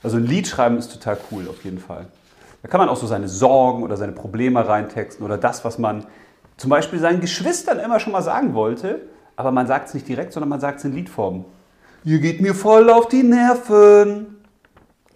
Also 0.03 0.19
ein 0.19 0.25
Lied 0.25 0.47
schreiben 0.47 0.77
ist 0.79 0.93
total 0.93 1.19
cool, 1.31 1.49
auf 1.49 1.65
jeden 1.65 1.79
Fall. 1.79 2.07
Da 2.63 2.69
kann 2.69 2.79
man 2.79 2.89
auch 2.89 2.97
so 2.97 3.07
seine 3.07 3.29
Sorgen 3.29 3.83
oder 3.83 3.97
seine 3.97 4.13
Probleme 4.13 4.67
reintexten 4.67 5.25
oder 5.25 5.39
das, 5.39 5.65
was 5.65 5.79
man 5.79 6.07
zum 6.57 6.71
Beispiel 6.71 6.99
seinen 6.99 7.21
Geschwistern 7.21 7.79
immer 7.79 8.01
schon 8.01 8.13
mal 8.13 8.23
sagen 8.23 8.55
wollte, 8.55 9.03
aber 9.37 9.53
man 9.53 9.67
sagt 9.67 9.89
es 9.89 9.95
nicht 9.95 10.09
direkt, 10.09 10.33
sondern 10.33 10.49
man 10.49 10.61
sagt 10.61 10.79
es 10.79 10.85
in 10.85 10.93
Liedform. 10.93 11.45
Ihr 12.05 12.19
geht 12.19 12.41
mir 12.41 12.55
voll 12.55 12.91
auf 12.91 13.09
die 13.09 13.23
Nerven. 13.23 14.39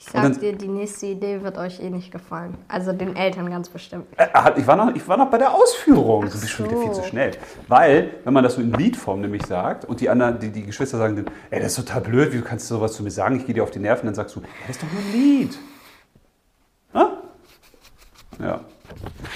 Ich 0.02 0.07
sag 0.07 0.23
dann- 0.23 0.40
dir, 0.40 0.54
die 0.54 0.66
nächste 0.66 1.04
Idee 1.09 1.42
wird 1.42 1.59
euch 1.59 1.78
eh 1.78 1.90
nicht 1.90 2.11
gefallen. 2.11 2.54
Also 2.69 2.95
den 2.95 3.14
Eltern 3.16 3.50
ganz 3.50 3.69
bestimmt. 3.69 4.07
Äh, 4.16 4.28
halt, 4.33 4.57
Ich 4.57 4.66
war, 4.66 4.75
noch, 4.75 4.95
ich 4.95 5.07
war 5.07 5.19
noch 5.19 5.28
bei 5.30 5.37
der 5.37 5.52
Ausführung. 5.52 6.25
Ach 6.26 6.33
du 6.33 6.40
bist 6.40 6.49
schon 6.49 6.64
wieder 6.71 6.78
viel 6.80 6.95
so. 6.95 7.02
zu 7.02 7.09
schnell. 7.09 7.33
Weil, 7.69 8.14
wenn 8.25 8.33
man 8.33 8.42
das 8.42 8.54
so 8.54 8.62
in 8.62 8.73
Liedform 8.73 9.21
nämlich 9.21 9.45
sagt 9.45 9.85
und 9.85 10.00
die 10.00 10.09
anderen, 10.09 10.38
die, 10.38 10.49
die 10.50 10.64
Geschwister 10.64 10.97
sagen 10.97 11.16
dann, 11.16 11.26
ey, 11.50 11.61
das 11.61 11.76
ist 11.76 11.87
total 11.87 12.00
blöd, 12.00 12.33
wie 12.33 12.40
kannst 12.40 12.71
du 12.71 12.76
sowas 12.76 12.95
zu 12.95 13.02
mir 13.02 13.11
sagen? 13.11 13.37
Ich 13.37 13.45
gehe 13.45 13.54
dir 13.54 13.62
auf 13.62 13.71
die 13.73 13.78
Nerven. 13.78 14.07
Dann 14.07 14.14
sagst 14.14 14.35
du, 14.37 14.40
das 14.66 14.76
ist 14.76 14.83
doch 14.83 14.90
nur 14.90 15.02
ein 15.02 15.12
Lied. 15.12 15.59
Na? 16.95 17.11
Ja. 18.43 18.60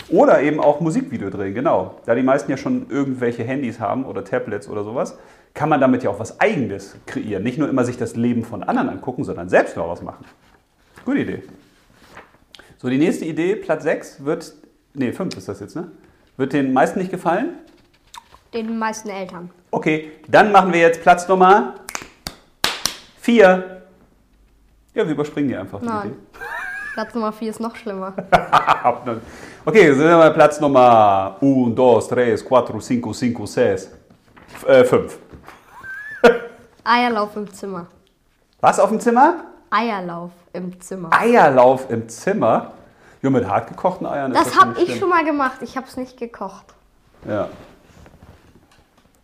Oder 0.09 0.41
eben 0.41 0.61
auch 0.61 0.81
Musikvideo 0.81 1.29
drehen, 1.29 1.53
genau. 1.55 1.97
Da 2.07 2.15
die 2.15 2.23
meisten 2.23 2.51
ja 2.51 2.57
schon 2.57 2.89
irgendwelche 2.89 3.45
Handys 3.45 3.81
haben 3.81 4.07
oder 4.07 4.25
Tablets 4.25 4.67
oder 4.67 4.83
sowas, 4.83 5.19
kann 5.53 5.69
man 5.69 5.79
damit 5.83 6.03
ja 6.03 6.09
auch 6.11 6.19
was 6.19 6.41
Eigenes 6.41 6.97
kreieren. 7.05 7.43
Nicht 7.43 7.59
nur 7.59 7.69
immer 7.69 7.85
sich 7.85 7.99
das 7.99 8.17
Leben 8.17 8.45
von 8.45 8.63
anderen 8.63 8.89
angucken, 8.89 9.25
sondern 9.25 9.51
selbst 9.51 9.77
mal 9.77 9.87
was 9.89 10.01
machen. 10.01 10.25
Gute 11.05 11.19
Idee. 11.19 11.43
So, 12.79 12.89
die 12.89 12.97
nächste 12.97 13.27
Idee, 13.27 13.57
Platz 13.57 13.83
6, 13.83 14.25
wird, 14.25 14.55
nee, 14.95 15.13
5 15.13 15.37
ist 15.37 15.49
das 15.49 15.61
jetzt, 15.61 15.77
ne? 15.77 15.91
Wird 16.39 16.55
den 16.55 16.73
meisten 16.73 16.99
nicht 16.99 17.11
gefallen? 17.11 17.59
Den 18.55 18.79
meisten 18.79 19.11
Eltern. 19.11 19.51
Okay, 19.71 20.13
dann 20.29 20.51
machen 20.51 20.73
wir 20.73 20.81
jetzt 20.81 21.03
Platz 21.03 21.29
Nummer 21.29 21.75
4. 23.21 23.83
Ja, 24.95 25.05
wir 25.05 25.13
überspringen 25.13 25.49
die 25.49 25.57
einfach. 25.57 25.81
Die 25.81 25.87
Nein. 25.87 26.07
Idee. 26.09 26.17
Platz 26.95 27.15
Nummer 27.15 27.33
4 27.33 27.51
ist 27.51 27.61
noch 27.61 27.77
schlimmer. 27.77 28.15
Okay, 29.67 29.95
sind 29.95 30.05
wir 30.05 30.19
bei 30.19 30.29
Platz 30.29 30.61
Nummer 30.61 31.39
1, 31.41 31.75
2, 31.75 32.15
3, 32.15 32.37
4, 32.37 32.39
5, 32.39 33.19
5, 33.19 33.47
6. 33.47 33.91
5. 34.61 35.19
Eierlauf 36.85 37.35
im 37.35 37.51
Zimmer. 37.51 37.87
Was 38.61 38.79
auf 38.79 38.91
dem 38.91 39.01
Zimmer? 39.01 39.45
Eierlauf 39.71 40.33
im 40.55 40.81
Zimmer. 40.81 41.11
Eierlauf 41.13 41.91
im 41.91 42.09
Zimmer. 42.09 42.73
Ja, 43.23 43.31
mit 43.31 43.49
hart 43.49 43.69
gekochten 43.69 44.07
Eiern 44.07 44.33
Das 44.33 44.45
das 44.45 44.61
habe 44.61 44.79
ich 44.81 44.87
schlimm. 44.87 44.99
schon 45.01 45.09
mal 45.09 45.25
gemacht. 45.25 45.59
Ich 45.63 45.77
habe 45.77 45.87
es 45.87 45.97
nicht 45.97 46.19
gekocht. 46.19 46.67
Ja. 47.29 47.49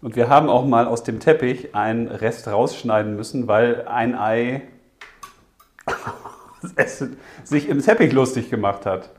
Und 0.03 0.17
wir 0.17 0.29
haben 0.31 0.49
auch 0.49 0.65
mal 0.65 0.87
aus 0.87 1.03
dem 1.03 1.21
Teppich 1.21 1.75
einen 1.75 2.09
Rest 2.09 2.49
rausschneiden 2.49 3.15
müssen, 3.17 3.47
weil 3.47 3.87
ein 3.87 4.15
Ei 4.19 4.63
sich 7.45 7.69
im 7.69 7.83
Teppich 7.83 8.13
lustig 8.13 8.49
gemacht 8.51 8.87
hat. 8.87 9.11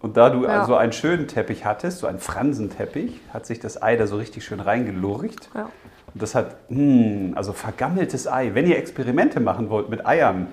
Und 0.00 0.16
da 0.16 0.30
du 0.30 0.44
Ja. 0.44 0.60
also 0.60 0.76
einen 0.76 0.92
schönen 0.92 1.28
Teppich 1.28 1.64
hattest, 1.64 1.98
so 1.98 2.06
einen 2.06 2.20
Fransenteppich, 2.20 3.20
hat 3.34 3.44
sich 3.46 3.58
das 3.60 3.82
Ei 3.82 3.96
da 3.96 4.06
so 4.06 4.16
richtig 4.16 4.44
schön 4.44 4.60
reingelurcht. 4.60 5.50
Ja. 5.54 5.68
Und 6.14 6.22
das 6.22 6.34
hat, 6.34 6.56
hm, 6.68 7.32
also 7.36 7.52
vergammeltes 7.52 8.26
Ei. 8.26 8.54
Wenn 8.54 8.66
ihr 8.66 8.78
Experimente 8.78 9.40
machen 9.40 9.68
wollt 9.70 9.88
mit 9.88 10.06
Eiern, 10.06 10.46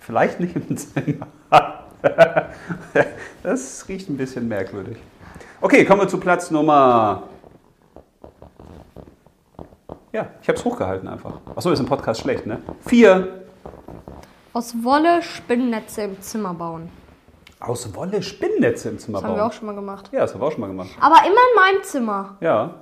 vielleicht 0.00 0.40
nicht 0.40 0.54
im 0.56 0.76
Zimmer. 0.76 1.26
Das 3.42 3.86
riecht 3.88 4.08
ein 4.08 4.16
bisschen 4.16 4.48
merkwürdig. 4.48 4.96
Okay, 5.60 5.84
kommen 5.84 6.00
wir 6.02 6.08
zu 6.08 6.18
Platz 6.18 6.50
Nummer. 6.50 7.24
Ja, 10.12 10.26
ich 10.42 10.48
habe 10.48 10.58
es 10.58 10.64
hochgehalten 10.64 11.08
einfach. 11.08 11.34
Achso, 11.56 11.70
ist 11.70 11.80
im 11.80 11.86
Podcast 11.86 12.20
schlecht, 12.20 12.46
ne? 12.46 12.58
Vier. 12.86 13.44
Aus 14.52 14.74
Wolle 14.82 15.22
Spinnennetze 15.22 16.02
im 16.02 16.20
Zimmer 16.20 16.52
bauen. 16.52 16.90
Aus 17.60 17.94
Wolle 17.94 18.22
Spinnnetze 18.22 18.90
im 18.90 18.98
Zimmer 18.98 19.18
Das 19.20 19.24
haben 19.28 19.36
wir 19.36 19.42
auch 19.44 19.48
bauen. 19.48 19.56
schon 19.56 19.66
mal 19.66 19.74
gemacht. 19.74 20.10
Ja, 20.12 20.20
das 20.20 20.34
haben 20.34 20.40
wir 20.42 20.46
auch 20.48 20.52
schon 20.52 20.60
mal 20.60 20.66
gemacht. 20.66 20.90
Aber 21.00 21.16
immer 21.20 21.26
in 21.28 21.74
meinem 21.74 21.82
Zimmer. 21.84 22.36
Ja. 22.40 22.74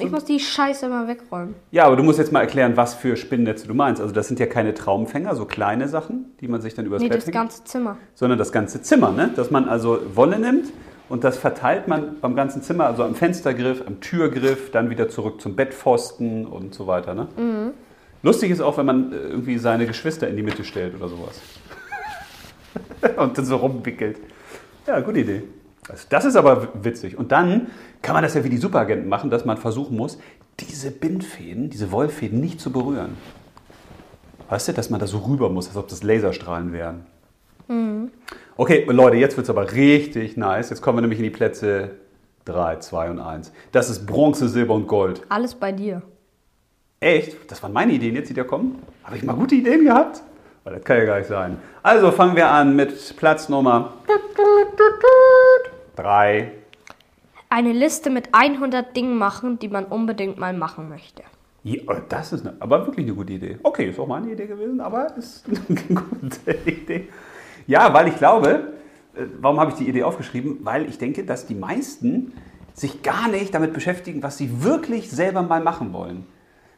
Und 0.00 0.06
ich 0.06 0.12
muss 0.12 0.24
die 0.24 0.40
Scheiße 0.40 0.86
immer 0.86 1.08
wegräumen. 1.08 1.54
Ja, 1.70 1.84
aber 1.84 1.96
du 1.96 2.02
musst 2.02 2.18
jetzt 2.18 2.32
mal 2.32 2.40
erklären, 2.40 2.76
was 2.76 2.94
für 2.94 3.16
Spinnnetze 3.16 3.66
du 3.66 3.74
meinst. 3.74 4.00
Also 4.00 4.14
das 4.14 4.28
sind 4.28 4.40
ja 4.40 4.46
keine 4.46 4.74
Traumfänger, 4.74 5.34
so 5.34 5.44
kleine 5.44 5.88
Sachen, 5.88 6.26
die 6.40 6.48
man 6.48 6.60
sich 6.60 6.74
dann 6.74 6.86
übers 6.86 7.02
Nee, 7.02 7.08
Bett 7.08 7.18
das 7.18 7.26
hängt, 7.26 7.34
ganze 7.34 7.64
Zimmer. 7.64 7.96
sondern 8.14 8.38
das 8.38 8.52
ganze 8.52 8.82
Zimmer, 8.82 9.12
ne? 9.12 9.30
Dass 9.34 9.50
man 9.50 9.68
also 9.68 10.00
Wolle 10.14 10.38
nimmt 10.38 10.72
und 11.08 11.24
das 11.24 11.38
verteilt 11.38 11.88
man 11.88 12.20
beim 12.20 12.34
ganzen 12.34 12.62
Zimmer, 12.62 12.86
also 12.86 13.04
am 13.04 13.14
Fenstergriff, 13.14 13.82
am 13.86 14.00
Türgriff, 14.00 14.70
dann 14.70 14.90
wieder 14.90 15.08
zurück 15.08 15.40
zum 15.40 15.56
Bettpfosten 15.56 16.46
und 16.46 16.74
so 16.74 16.86
weiter, 16.86 17.14
ne? 17.14 17.72
Lustig 18.22 18.50
ist 18.50 18.60
auch, 18.60 18.76
wenn 18.78 18.86
man 18.86 19.12
äh, 19.12 19.16
irgendwie 19.16 19.56
seine 19.58 19.86
Geschwister 19.86 20.26
in 20.26 20.36
die 20.36 20.42
Mitte 20.42 20.64
stellt 20.64 20.96
oder 20.96 21.08
sowas. 21.08 21.40
und 23.16 23.38
dann 23.38 23.44
so 23.44 23.56
rumwickelt. 23.56 24.18
Ja, 24.86 25.00
gute 25.00 25.20
Idee. 25.20 25.42
Also 25.88 26.06
das 26.08 26.24
ist 26.24 26.36
aber 26.36 26.68
witzig. 26.82 27.16
Und 27.16 27.32
dann 27.32 27.68
kann 28.02 28.14
man 28.14 28.22
das 28.22 28.34
ja 28.34 28.44
wie 28.44 28.48
die 28.48 28.56
Superagenten 28.56 29.08
machen, 29.08 29.30
dass 29.30 29.44
man 29.44 29.56
versuchen 29.56 29.96
muss, 29.96 30.18
diese 30.58 30.90
Bindfäden, 30.90 31.70
diese 31.70 31.92
Wollfäden 31.92 32.40
nicht 32.40 32.60
zu 32.60 32.72
berühren. 32.72 33.16
Weißt 34.48 34.68
du, 34.68 34.72
dass 34.72 34.90
man 34.90 35.00
da 35.00 35.06
so 35.06 35.18
rüber 35.18 35.50
muss, 35.50 35.68
als 35.68 35.76
ob 35.76 35.88
das 35.88 36.02
Laserstrahlen 36.02 36.72
wären. 36.72 37.06
Okay, 38.56 38.86
Leute, 38.88 39.16
jetzt 39.16 39.36
wird 39.36 39.44
es 39.44 39.50
aber 39.50 39.72
richtig 39.72 40.36
nice. 40.36 40.70
Jetzt 40.70 40.80
kommen 40.82 40.98
wir 40.98 41.02
nämlich 41.02 41.18
in 41.18 41.24
die 41.24 41.30
Plätze 41.30 41.90
3, 42.44 42.76
2 42.76 43.10
und 43.10 43.20
1. 43.20 43.52
Das 43.72 43.90
ist 43.90 44.06
Bronze, 44.06 44.48
Silber 44.48 44.74
und 44.74 44.86
Gold. 44.86 45.22
Alles 45.28 45.54
bei 45.54 45.72
dir. 45.72 46.02
Echt? 47.00 47.50
Das 47.50 47.62
waren 47.62 47.72
meine 47.72 47.92
Ideen 47.92 48.14
jetzt, 48.14 48.30
die 48.30 48.34
da 48.34 48.44
kommen? 48.44 48.82
Habe 49.04 49.16
ich 49.16 49.24
mal 49.24 49.34
gute 49.34 49.56
Ideen 49.56 49.84
gehabt? 49.84 50.22
Weil 50.64 50.74
das 50.74 50.84
kann 50.84 50.98
ja 50.98 51.04
gar 51.04 51.18
nicht 51.18 51.28
sein. 51.28 51.58
Also 51.82 52.10
fangen 52.12 52.36
wir 52.36 52.48
an 52.48 52.74
mit 52.74 53.16
Platz 53.16 53.48
Nummer 53.48 53.94
3. 55.96 56.52
Eine 57.48 57.72
Liste 57.72 58.10
mit 58.10 58.28
100 58.32 58.96
Dingen 58.96 59.16
machen, 59.16 59.58
die 59.58 59.68
man 59.68 59.84
unbedingt 59.86 60.38
mal 60.38 60.52
machen 60.52 60.88
möchte. 60.88 61.22
Ja, 61.64 61.82
das 62.08 62.32
ist 62.32 62.46
eine, 62.46 62.56
aber 62.60 62.86
wirklich 62.86 63.06
eine 63.06 63.16
gute 63.16 63.32
Idee. 63.32 63.58
Okay, 63.62 63.90
ist 63.90 63.98
auch 63.98 64.06
meine 64.06 64.30
Idee 64.30 64.46
gewesen, 64.46 64.80
aber 64.80 65.16
ist 65.16 65.44
eine 65.68 66.00
gute 66.00 66.52
Idee. 66.70 67.08
Ja, 67.66 67.92
weil 67.92 68.08
ich 68.08 68.16
glaube, 68.16 68.72
äh, 69.16 69.24
warum 69.40 69.58
habe 69.58 69.72
ich 69.72 69.76
die 69.76 69.88
Idee 69.88 70.04
aufgeschrieben? 70.04 70.58
Weil 70.62 70.88
ich 70.88 70.98
denke, 70.98 71.24
dass 71.24 71.46
die 71.46 71.56
meisten 71.56 72.32
sich 72.72 73.02
gar 73.02 73.28
nicht 73.28 73.54
damit 73.54 73.72
beschäftigen, 73.72 74.22
was 74.22 74.38
sie 74.38 74.62
wirklich 74.62 75.10
selber 75.10 75.42
mal 75.42 75.60
machen 75.60 75.92
wollen. 75.92 76.26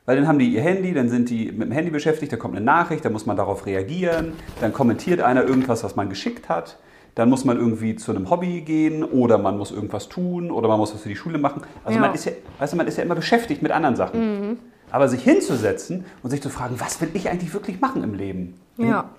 Weil 0.07 0.17
dann 0.17 0.27
haben 0.27 0.39
die 0.39 0.49
ihr 0.49 0.63
Handy, 0.63 0.95
dann 0.95 1.11
sind 1.11 1.29
die 1.29 1.53
mit 1.53 1.69
dem 1.69 1.73
Handy 1.73 1.91
beschäftigt, 1.91 2.33
da 2.33 2.37
kommt 2.39 2.57
eine 2.57 2.65
Nachricht, 2.65 3.05
dann 3.05 3.13
muss 3.13 3.27
man 3.27 3.37
darauf 3.37 3.67
reagieren, 3.67 4.33
dann 4.61 4.73
kommentiert 4.73 5.21
einer 5.21 5.45
irgendwas, 5.45 5.85
was 5.85 5.97
man 5.97 6.09
geschickt 6.09 6.49
hat, 6.49 6.79
dann 7.19 7.31
muss 7.31 7.45
man 7.45 7.57
irgendwie 7.57 7.97
zu 7.97 8.13
einem 8.13 8.31
Hobby 8.31 8.61
gehen 8.61 9.03
oder 9.03 9.39
man 9.39 9.59
muss 9.59 9.73
irgendwas 9.73 10.09
tun 10.09 10.53
oder 10.53 10.69
man 10.69 10.79
muss 10.79 10.95
was 10.95 11.01
für 11.03 11.09
die 11.09 11.17
Schule 11.17 11.37
machen. 11.37 11.63
Also 11.85 11.97
Ja. 11.99 12.01
man 12.07 12.15
ist 12.15 12.25
ja, 12.27 12.33
weißt 12.61 12.75
du, 12.75 12.77
man 12.77 12.87
ist 12.87 12.97
ja 12.97 13.03
immer 13.03 13.17
beschäftigt 13.17 13.61
mit 13.61 13.73
anderen 13.73 13.97
Sachen. 13.97 14.57
Aber 14.93 15.09
sich 15.09 15.25
hinzusetzen 15.25 16.05
und 16.23 16.31
sich 16.31 16.41
zu 16.41 16.49
fragen, 16.49 16.77
was 16.79 17.01
will 17.01 17.11
ich 17.15 17.29
eigentlich 17.29 17.53
wirklich 17.53 17.81
machen 17.81 18.05
im 18.05 18.15
Leben? 18.15 18.55
Ja. 18.77 19.11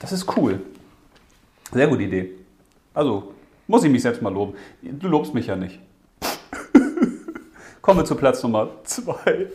Das 0.00 0.10
ist 0.10 0.36
cool. 0.36 0.62
Sehr 1.72 1.86
gute 1.86 2.02
Idee. 2.02 2.32
Also, 2.92 3.32
muss 3.68 3.84
ich 3.84 3.90
mich 3.92 4.02
selbst 4.02 4.20
mal 4.20 4.32
loben. 4.32 4.54
Du 4.82 5.06
lobst 5.06 5.32
mich 5.32 5.46
ja 5.46 5.54
nicht. 5.54 5.78
Kommen 7.82 8.00
wir 8.00 8.04
zu 8.04 8.16
Platz 8.16 8.42
Nummer 8.42 8.68
zwei. 8.82 9.46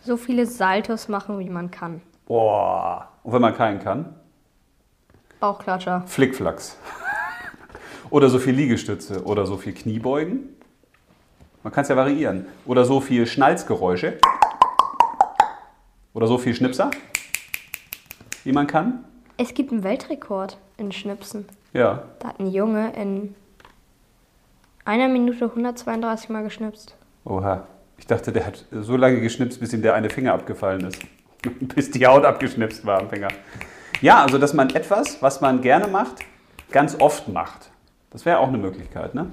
So 0.00 0.16
viele 0.16 0.46
Saltos 0.46 1.06
machen, 1.06 1.38
wie 1.38 1.48
man 1.48 1.70
kann. 1.70 2.00
Boah. 2.26 3.08
Und 3.22 3.32
wenn 3.34 3.40
man 3.40 3.54
keinen 3.54 3.78
kann, 3.78 4.16
Bauchklatscher. 5.42 6.04
Flickflacks. 6.06 6.78
Oder 8.10 8.28
so 8.28 8.38
viel 8.38 8.54
Liegestütze 8.54 9.24
oder 9.24 9.44
so 9.44 9.56
viel 9.56 9.74
Kniebeugen. 9.74 10.50
Man 11.64 11.72
kann 11.72 11.82
es 11.82 11.88
ja 11.88 11.96
variieren. 11.96 12.46
Oder 12.64 12.84
so 12.84 13.00
viel 13.00 13.26
Schnalzgeräusche. 13.26 14.18
Oder 16.14 16.28
so 16.28 16.38
viel 16.38 16.54
Schnipser, 16.54 16.92
wie 18.44 18.52
man 18.52 18.68
kann. 18.68 19.04
Es 19.36 19.52
gibt 19.52 19.72
einen 19.72 19.82
Weltrekord 19.82 20.58
in 20.76 20.92
Schnipsen. 20.92 21.48
Ja. 21.72 22.04
Da 22.20 22.28
hat 22.28 22.38
ein 22.38 22.46
Junge 22.46 22.92
in 22.92 23.34
einer 24.84 25.08
Minute 25.08 25.46
132 25.46 26.28
Mal 26.28 26.44
geschnipst. 26.44 26.94
Oha. 27.24 27.66
Ich 27.98 28.06
dachte, 28.06 28.30
der 28.30 28.46
hat 28.46 28.64
so 28.70 28.96
lange 28.96 29.20
geschnipst, 29.20 29.58
bis 29.58 29.72
ihm 29.72 29.82
der 29.82 29.94
eine 29.94 30.08
Finger 30.08 30.34
abgefallen 30.34 30.86
ist. 30.86 31.02
bis 31.74 31.90
die 31.90 32.06
Haut 32.06 32.24
abgeschnipst 32.24 32.86
war 32.86 33.00
am 33.00 33.10
Finger. 33.10 33.28
Ja, 34.02 34.22
also 34.22 34.36
dass 34.36 34.52
man 34.52 34.68
etwas, 34.70 35.22
was 35.22 35.40
man 35.40 35.60
gerne 35.60 35.86
macht, 35.86 36.16
ganz 36.72 36.96
oft 37.00 37.28
macht. 37.28 37.70
Das 38.10 38.26
wäre 38.26 38.38
auch 38.38 38.48
eine 38.48 38.58
Möglichkeit, 38.58 39.14
ne? 39.14 39.30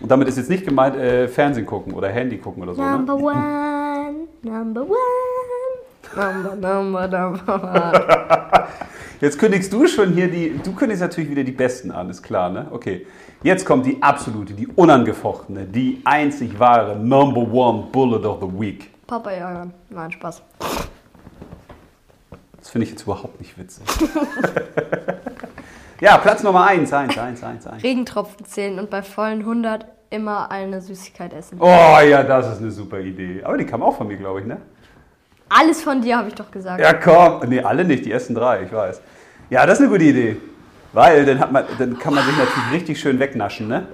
Und 0.00 0.10
damit 0.10 0.28
ist 0.28 0.36
jetzt 0.36 0.50
nicht 0.50 0.64
gemeint, 0.64 0.94
äh, 0.96 1.26
Fernsehen 1.26 1.66
gucken 1.66 1.94
oder 1.94 2.08
Handy 2.08 2.36
gucken 2.38 2.62
oder 2.62 2.74
so, 2.74 2.82
ne? 2.82 2.92
Number 2.92 3.16
one, 3.16 4.28
number 4.42 4.82
one, 4.82 4.92
number, 6.14 6.56
number, 6.56 7.08
number 7.08 7.62
one. 7.62 8.66
Jetzt 9.20 9.38
kündigst 9.38 9.70
du 9.70 9.86
schon 9.86 10.14
hier 10.14 10.30
die, 10.30 10.58
du 10.64 10.72
kündigst 10.72 11.02
natürlich 11.02 11.28
wieder 11.28 11.44
die 11.44 11.52
Besten 11.52 11.90
an, 11.90 12.08
ist 12.08 12.22
klar, 12.22 12.48
ne? 12.48 12.68
Okay. 12.70 13.06
Jetzt 13.42 13.66
kommt 13.66 13.84
die 13.84 14.02
absolute, 14.02 14.54
die 14.54 14.66
unangefochtene, 14.66 15.64
die 15.64 16.00
einzig 16.04 16.58
wahre 16.58 16.96
Number 16.96 17.40
One 17.40 17.84
Bullet 17.92 18.26
of 18.26 18.40
the 18.40 18.60
Week. 18.60 18.90
Papa 19.06 19.30
jagen. 19.30 19.74
Nein, 19.90 20.10
Spaß. 20.12 20.42
Das 22.70 22.72
finde 22.74 22.84
ich 22.84 22.92
jetzt 22.92 23.02
überhaupt 23.02 23.40
nicht 23.40 23.58
witzig. 23.58 23.84
ja, 26.00 26.16
Platz 26.18 26.44
Nummer 26.44 26.68
1, 26.68 26.92
1, 26.92 27.18
1, 27.18 27.42
1, 27.42 27.66
1. 27.66 27.82
Regentropfen 27.82 28.46
zählen 28.46 28.78
und 28.78 28.90
bei 28.90 29.02
vollen 29.02 29.40
100 29.40 29.86
immer 30.10 30.52
eine 30.52 30.80
Süßigkeit 30.80 31.32
essen. 31.32 31.58
Oh 31.60 31.66
ja, 31.66 32.22
das 32.22 32.52
ist 32.52 32.60
eine 32.60 32.70
super 32.70 33.00
Idee. 33.00 33.42
Aber 33.42 33.58
die 33.58 33.66
kam 33.66 33.82
auch 33.82 33.96
von 33.96 34.06
mir, 34.06 34.16
glaube 34.16 34.38
ich, 34.38 34.46
ne? 34.46 34.58
Alles 35.48 35.82
von 35.82 36.00
dir, 36.00 36.18
habe 36.18 36.28
ich 36.28 36.36
doch 36.36 36.48
gesagt. 36.52 36.80
Ja, 36.80 36.92
komm. 36.92 37.48
Nee, 37.48 37.60
alle 37.60 37.84
nicht, 37.84 38.04
die 38.04 38.12
ersten 38.12 38.36
drei, 38.36 38.62
ich 38.62 38.72
weiß. 38.72 39.00
Ja, 39.50 39.66
das 39.66 39.80
ist 39.80 39.86
eine 39.86 39.90
gute 39.90 40.04
Idee. 40.04 40.36
Weil 40.92 41.24
dann, 41.24 41.40
hat 41.40 41.50
man, 41.50 41.64
dann 41.76 41.98
kann 41.98 42.14
man 42.14 42.24
sich 42.24 42.36
natürlich 42.38 42.70
richtig 42.72 43.00
schön 43.00 43.18
wegnaschen, 43.18 43.66
ne? 43.66 43.88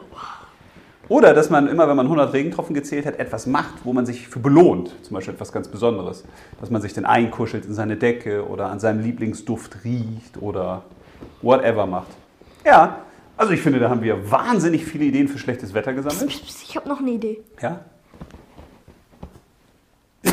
Oder 1.08 1.34
dass 1.34 1.50
man 1.50 1.68
immer, 1.68 1.88
wenn 1.88 1.96
man 1.96 2.06
100 2.06 2.32
Regentropfen 2.32 2.74
gezählt 2.74 3.06
hat, 3.06 3.18
etwas 3.18 3.46
macht, 3.46 3.84
wo 3.84 3.92
man 3.92 4.06
sich 4.06 4.26
für 4.26 4.40
belohnt. 4.40 4.92
Zum 5.02 5.14
Beispiel 5.14 5.34
etwas 5.34 5.52
ganz 5.52 5.68
Besonderes. 5.68 6.24
Dass 6.60 6.70
man 6.70 6.82
sich 6.82 6.94
dann 6.94 7.04
einkuschelt 7.06 7.64
in 7.64 7.74
seine 7.74 7.96
Decke 7.96 8.48
oder 8.48 8.70
an 8.70 8.80
seinem 8.80 9.00
Lieblingsduft 9.00 9.84
riecht 9.84 10.40
oder 10.40 10.82
whatever 11.42 11.86
macht. 11.86 12.08
Ja, 12.64 12.98
also 13.36 13.52
ich 13.52 13.60
finde, 13.60 13.78
da 13.78 13.90
haben 13.90 14.02
wir 14.02 14.30
wahnsinnig 14.30 14.84
viele 14.84 15.04
Ideen 15.04 15.28
für 15.28 15.38
schlechtes 15.38 15.74
Wetter 15.74 15.92
gesammelt. 15.92 16.28
Ich 16.28 16.74
habe 16.76 16.88
noch 16.88 16.98
eine 16.98 17.10
Idee. 17.10 17.44
Ja? 17.60 17.80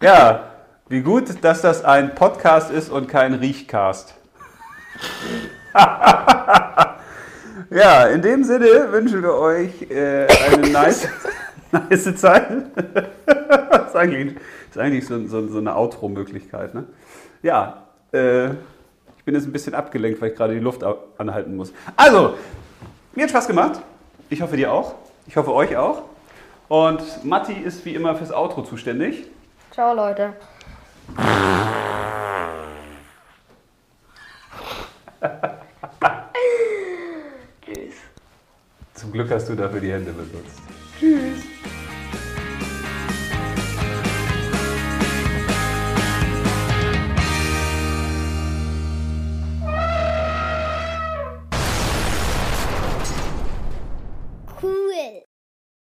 ja, 0.00 0.44
wie 0.88 1.02
gut, 1.02 1.44
dass 1.44 1.60
das 1.60 1.84
ein 1.84 2.14
Podcast 2.14 2.70
ist 2.70 2.88
und 2.88 3.08
kein 3.08 3.34
Riechcast. 3.34 4.17
ja, 7.70 8.04
in 8.06 8.22
dem 8.22 8.44
Sinne 8.44 8.90
wünschen 8.90 9.22
wir 9.22 9.34
euch 9.34 9.82
äh, 9.90 10.26
eine 10.26 10.68
nice, 10.68 11.08
nice 11.72 12.16
Zeit. 12.16 12.48
das 13.26 13.88
ist 13.88 13.96
eigentlich, 13.96 14.36
ist 14.70 14.78
eigentlich 14.78 15.06
so, 15.06 15.26
so, 15.26 15.46
so 15.48 15.58
eine 15.58 15.76
Outro-Möglichkeit. 15.76 16.74
Ne? 16.74 16.84
Ja, 17.42 17.84
äh, 18.12 18.46
ich 18.48 19.24
bin 19.24 19.34
jetzt 19.34 19.46
ein 19.46 19.52
bisschen 19.52 19.74
abgelenkt, 19.74 20.20
weil 20.20 20.30
ich 20.30 20.36
gerade 20.36 20.54
die 20.54 20.60
Luft 20.60 20.82
anhalten 21.18 21.54
muss. 21.56 21.72
Also, 21.96 22.34
mir 23.14 23.24
hat 23.24 23.30
Spaß 23.30 23.46
gemacht. 23.46 23.80
Ich 24.30 24.42
hoffe, 24.42 24.56
dir 24.56 24.72
auch. 24.72 24.94
Ich 25.26 25.36
hoffe, 25.36 25.52
euch 25.52 25.76
auch. 25.76 26.02
Und 26.68 27.24
Matti 27.24 27.52
ist 27.52 27.84
wie 27.84 27.94
immer 27.94 28.14
fürs 28.14 28.32
Outro 28.32 28.62
zuständig. 28.62 29.26
Ciao, 29.70 29.94
Leute. 29.94 30.34
Zum 39.08 39.14
Glück 39.14 39.30
hast 39.30 39.48
du 39.48 39.54
dafür 39.54 39.80
die 39.80 39.90
Hände 39.90 40.12
benutzt. 40.12 40.60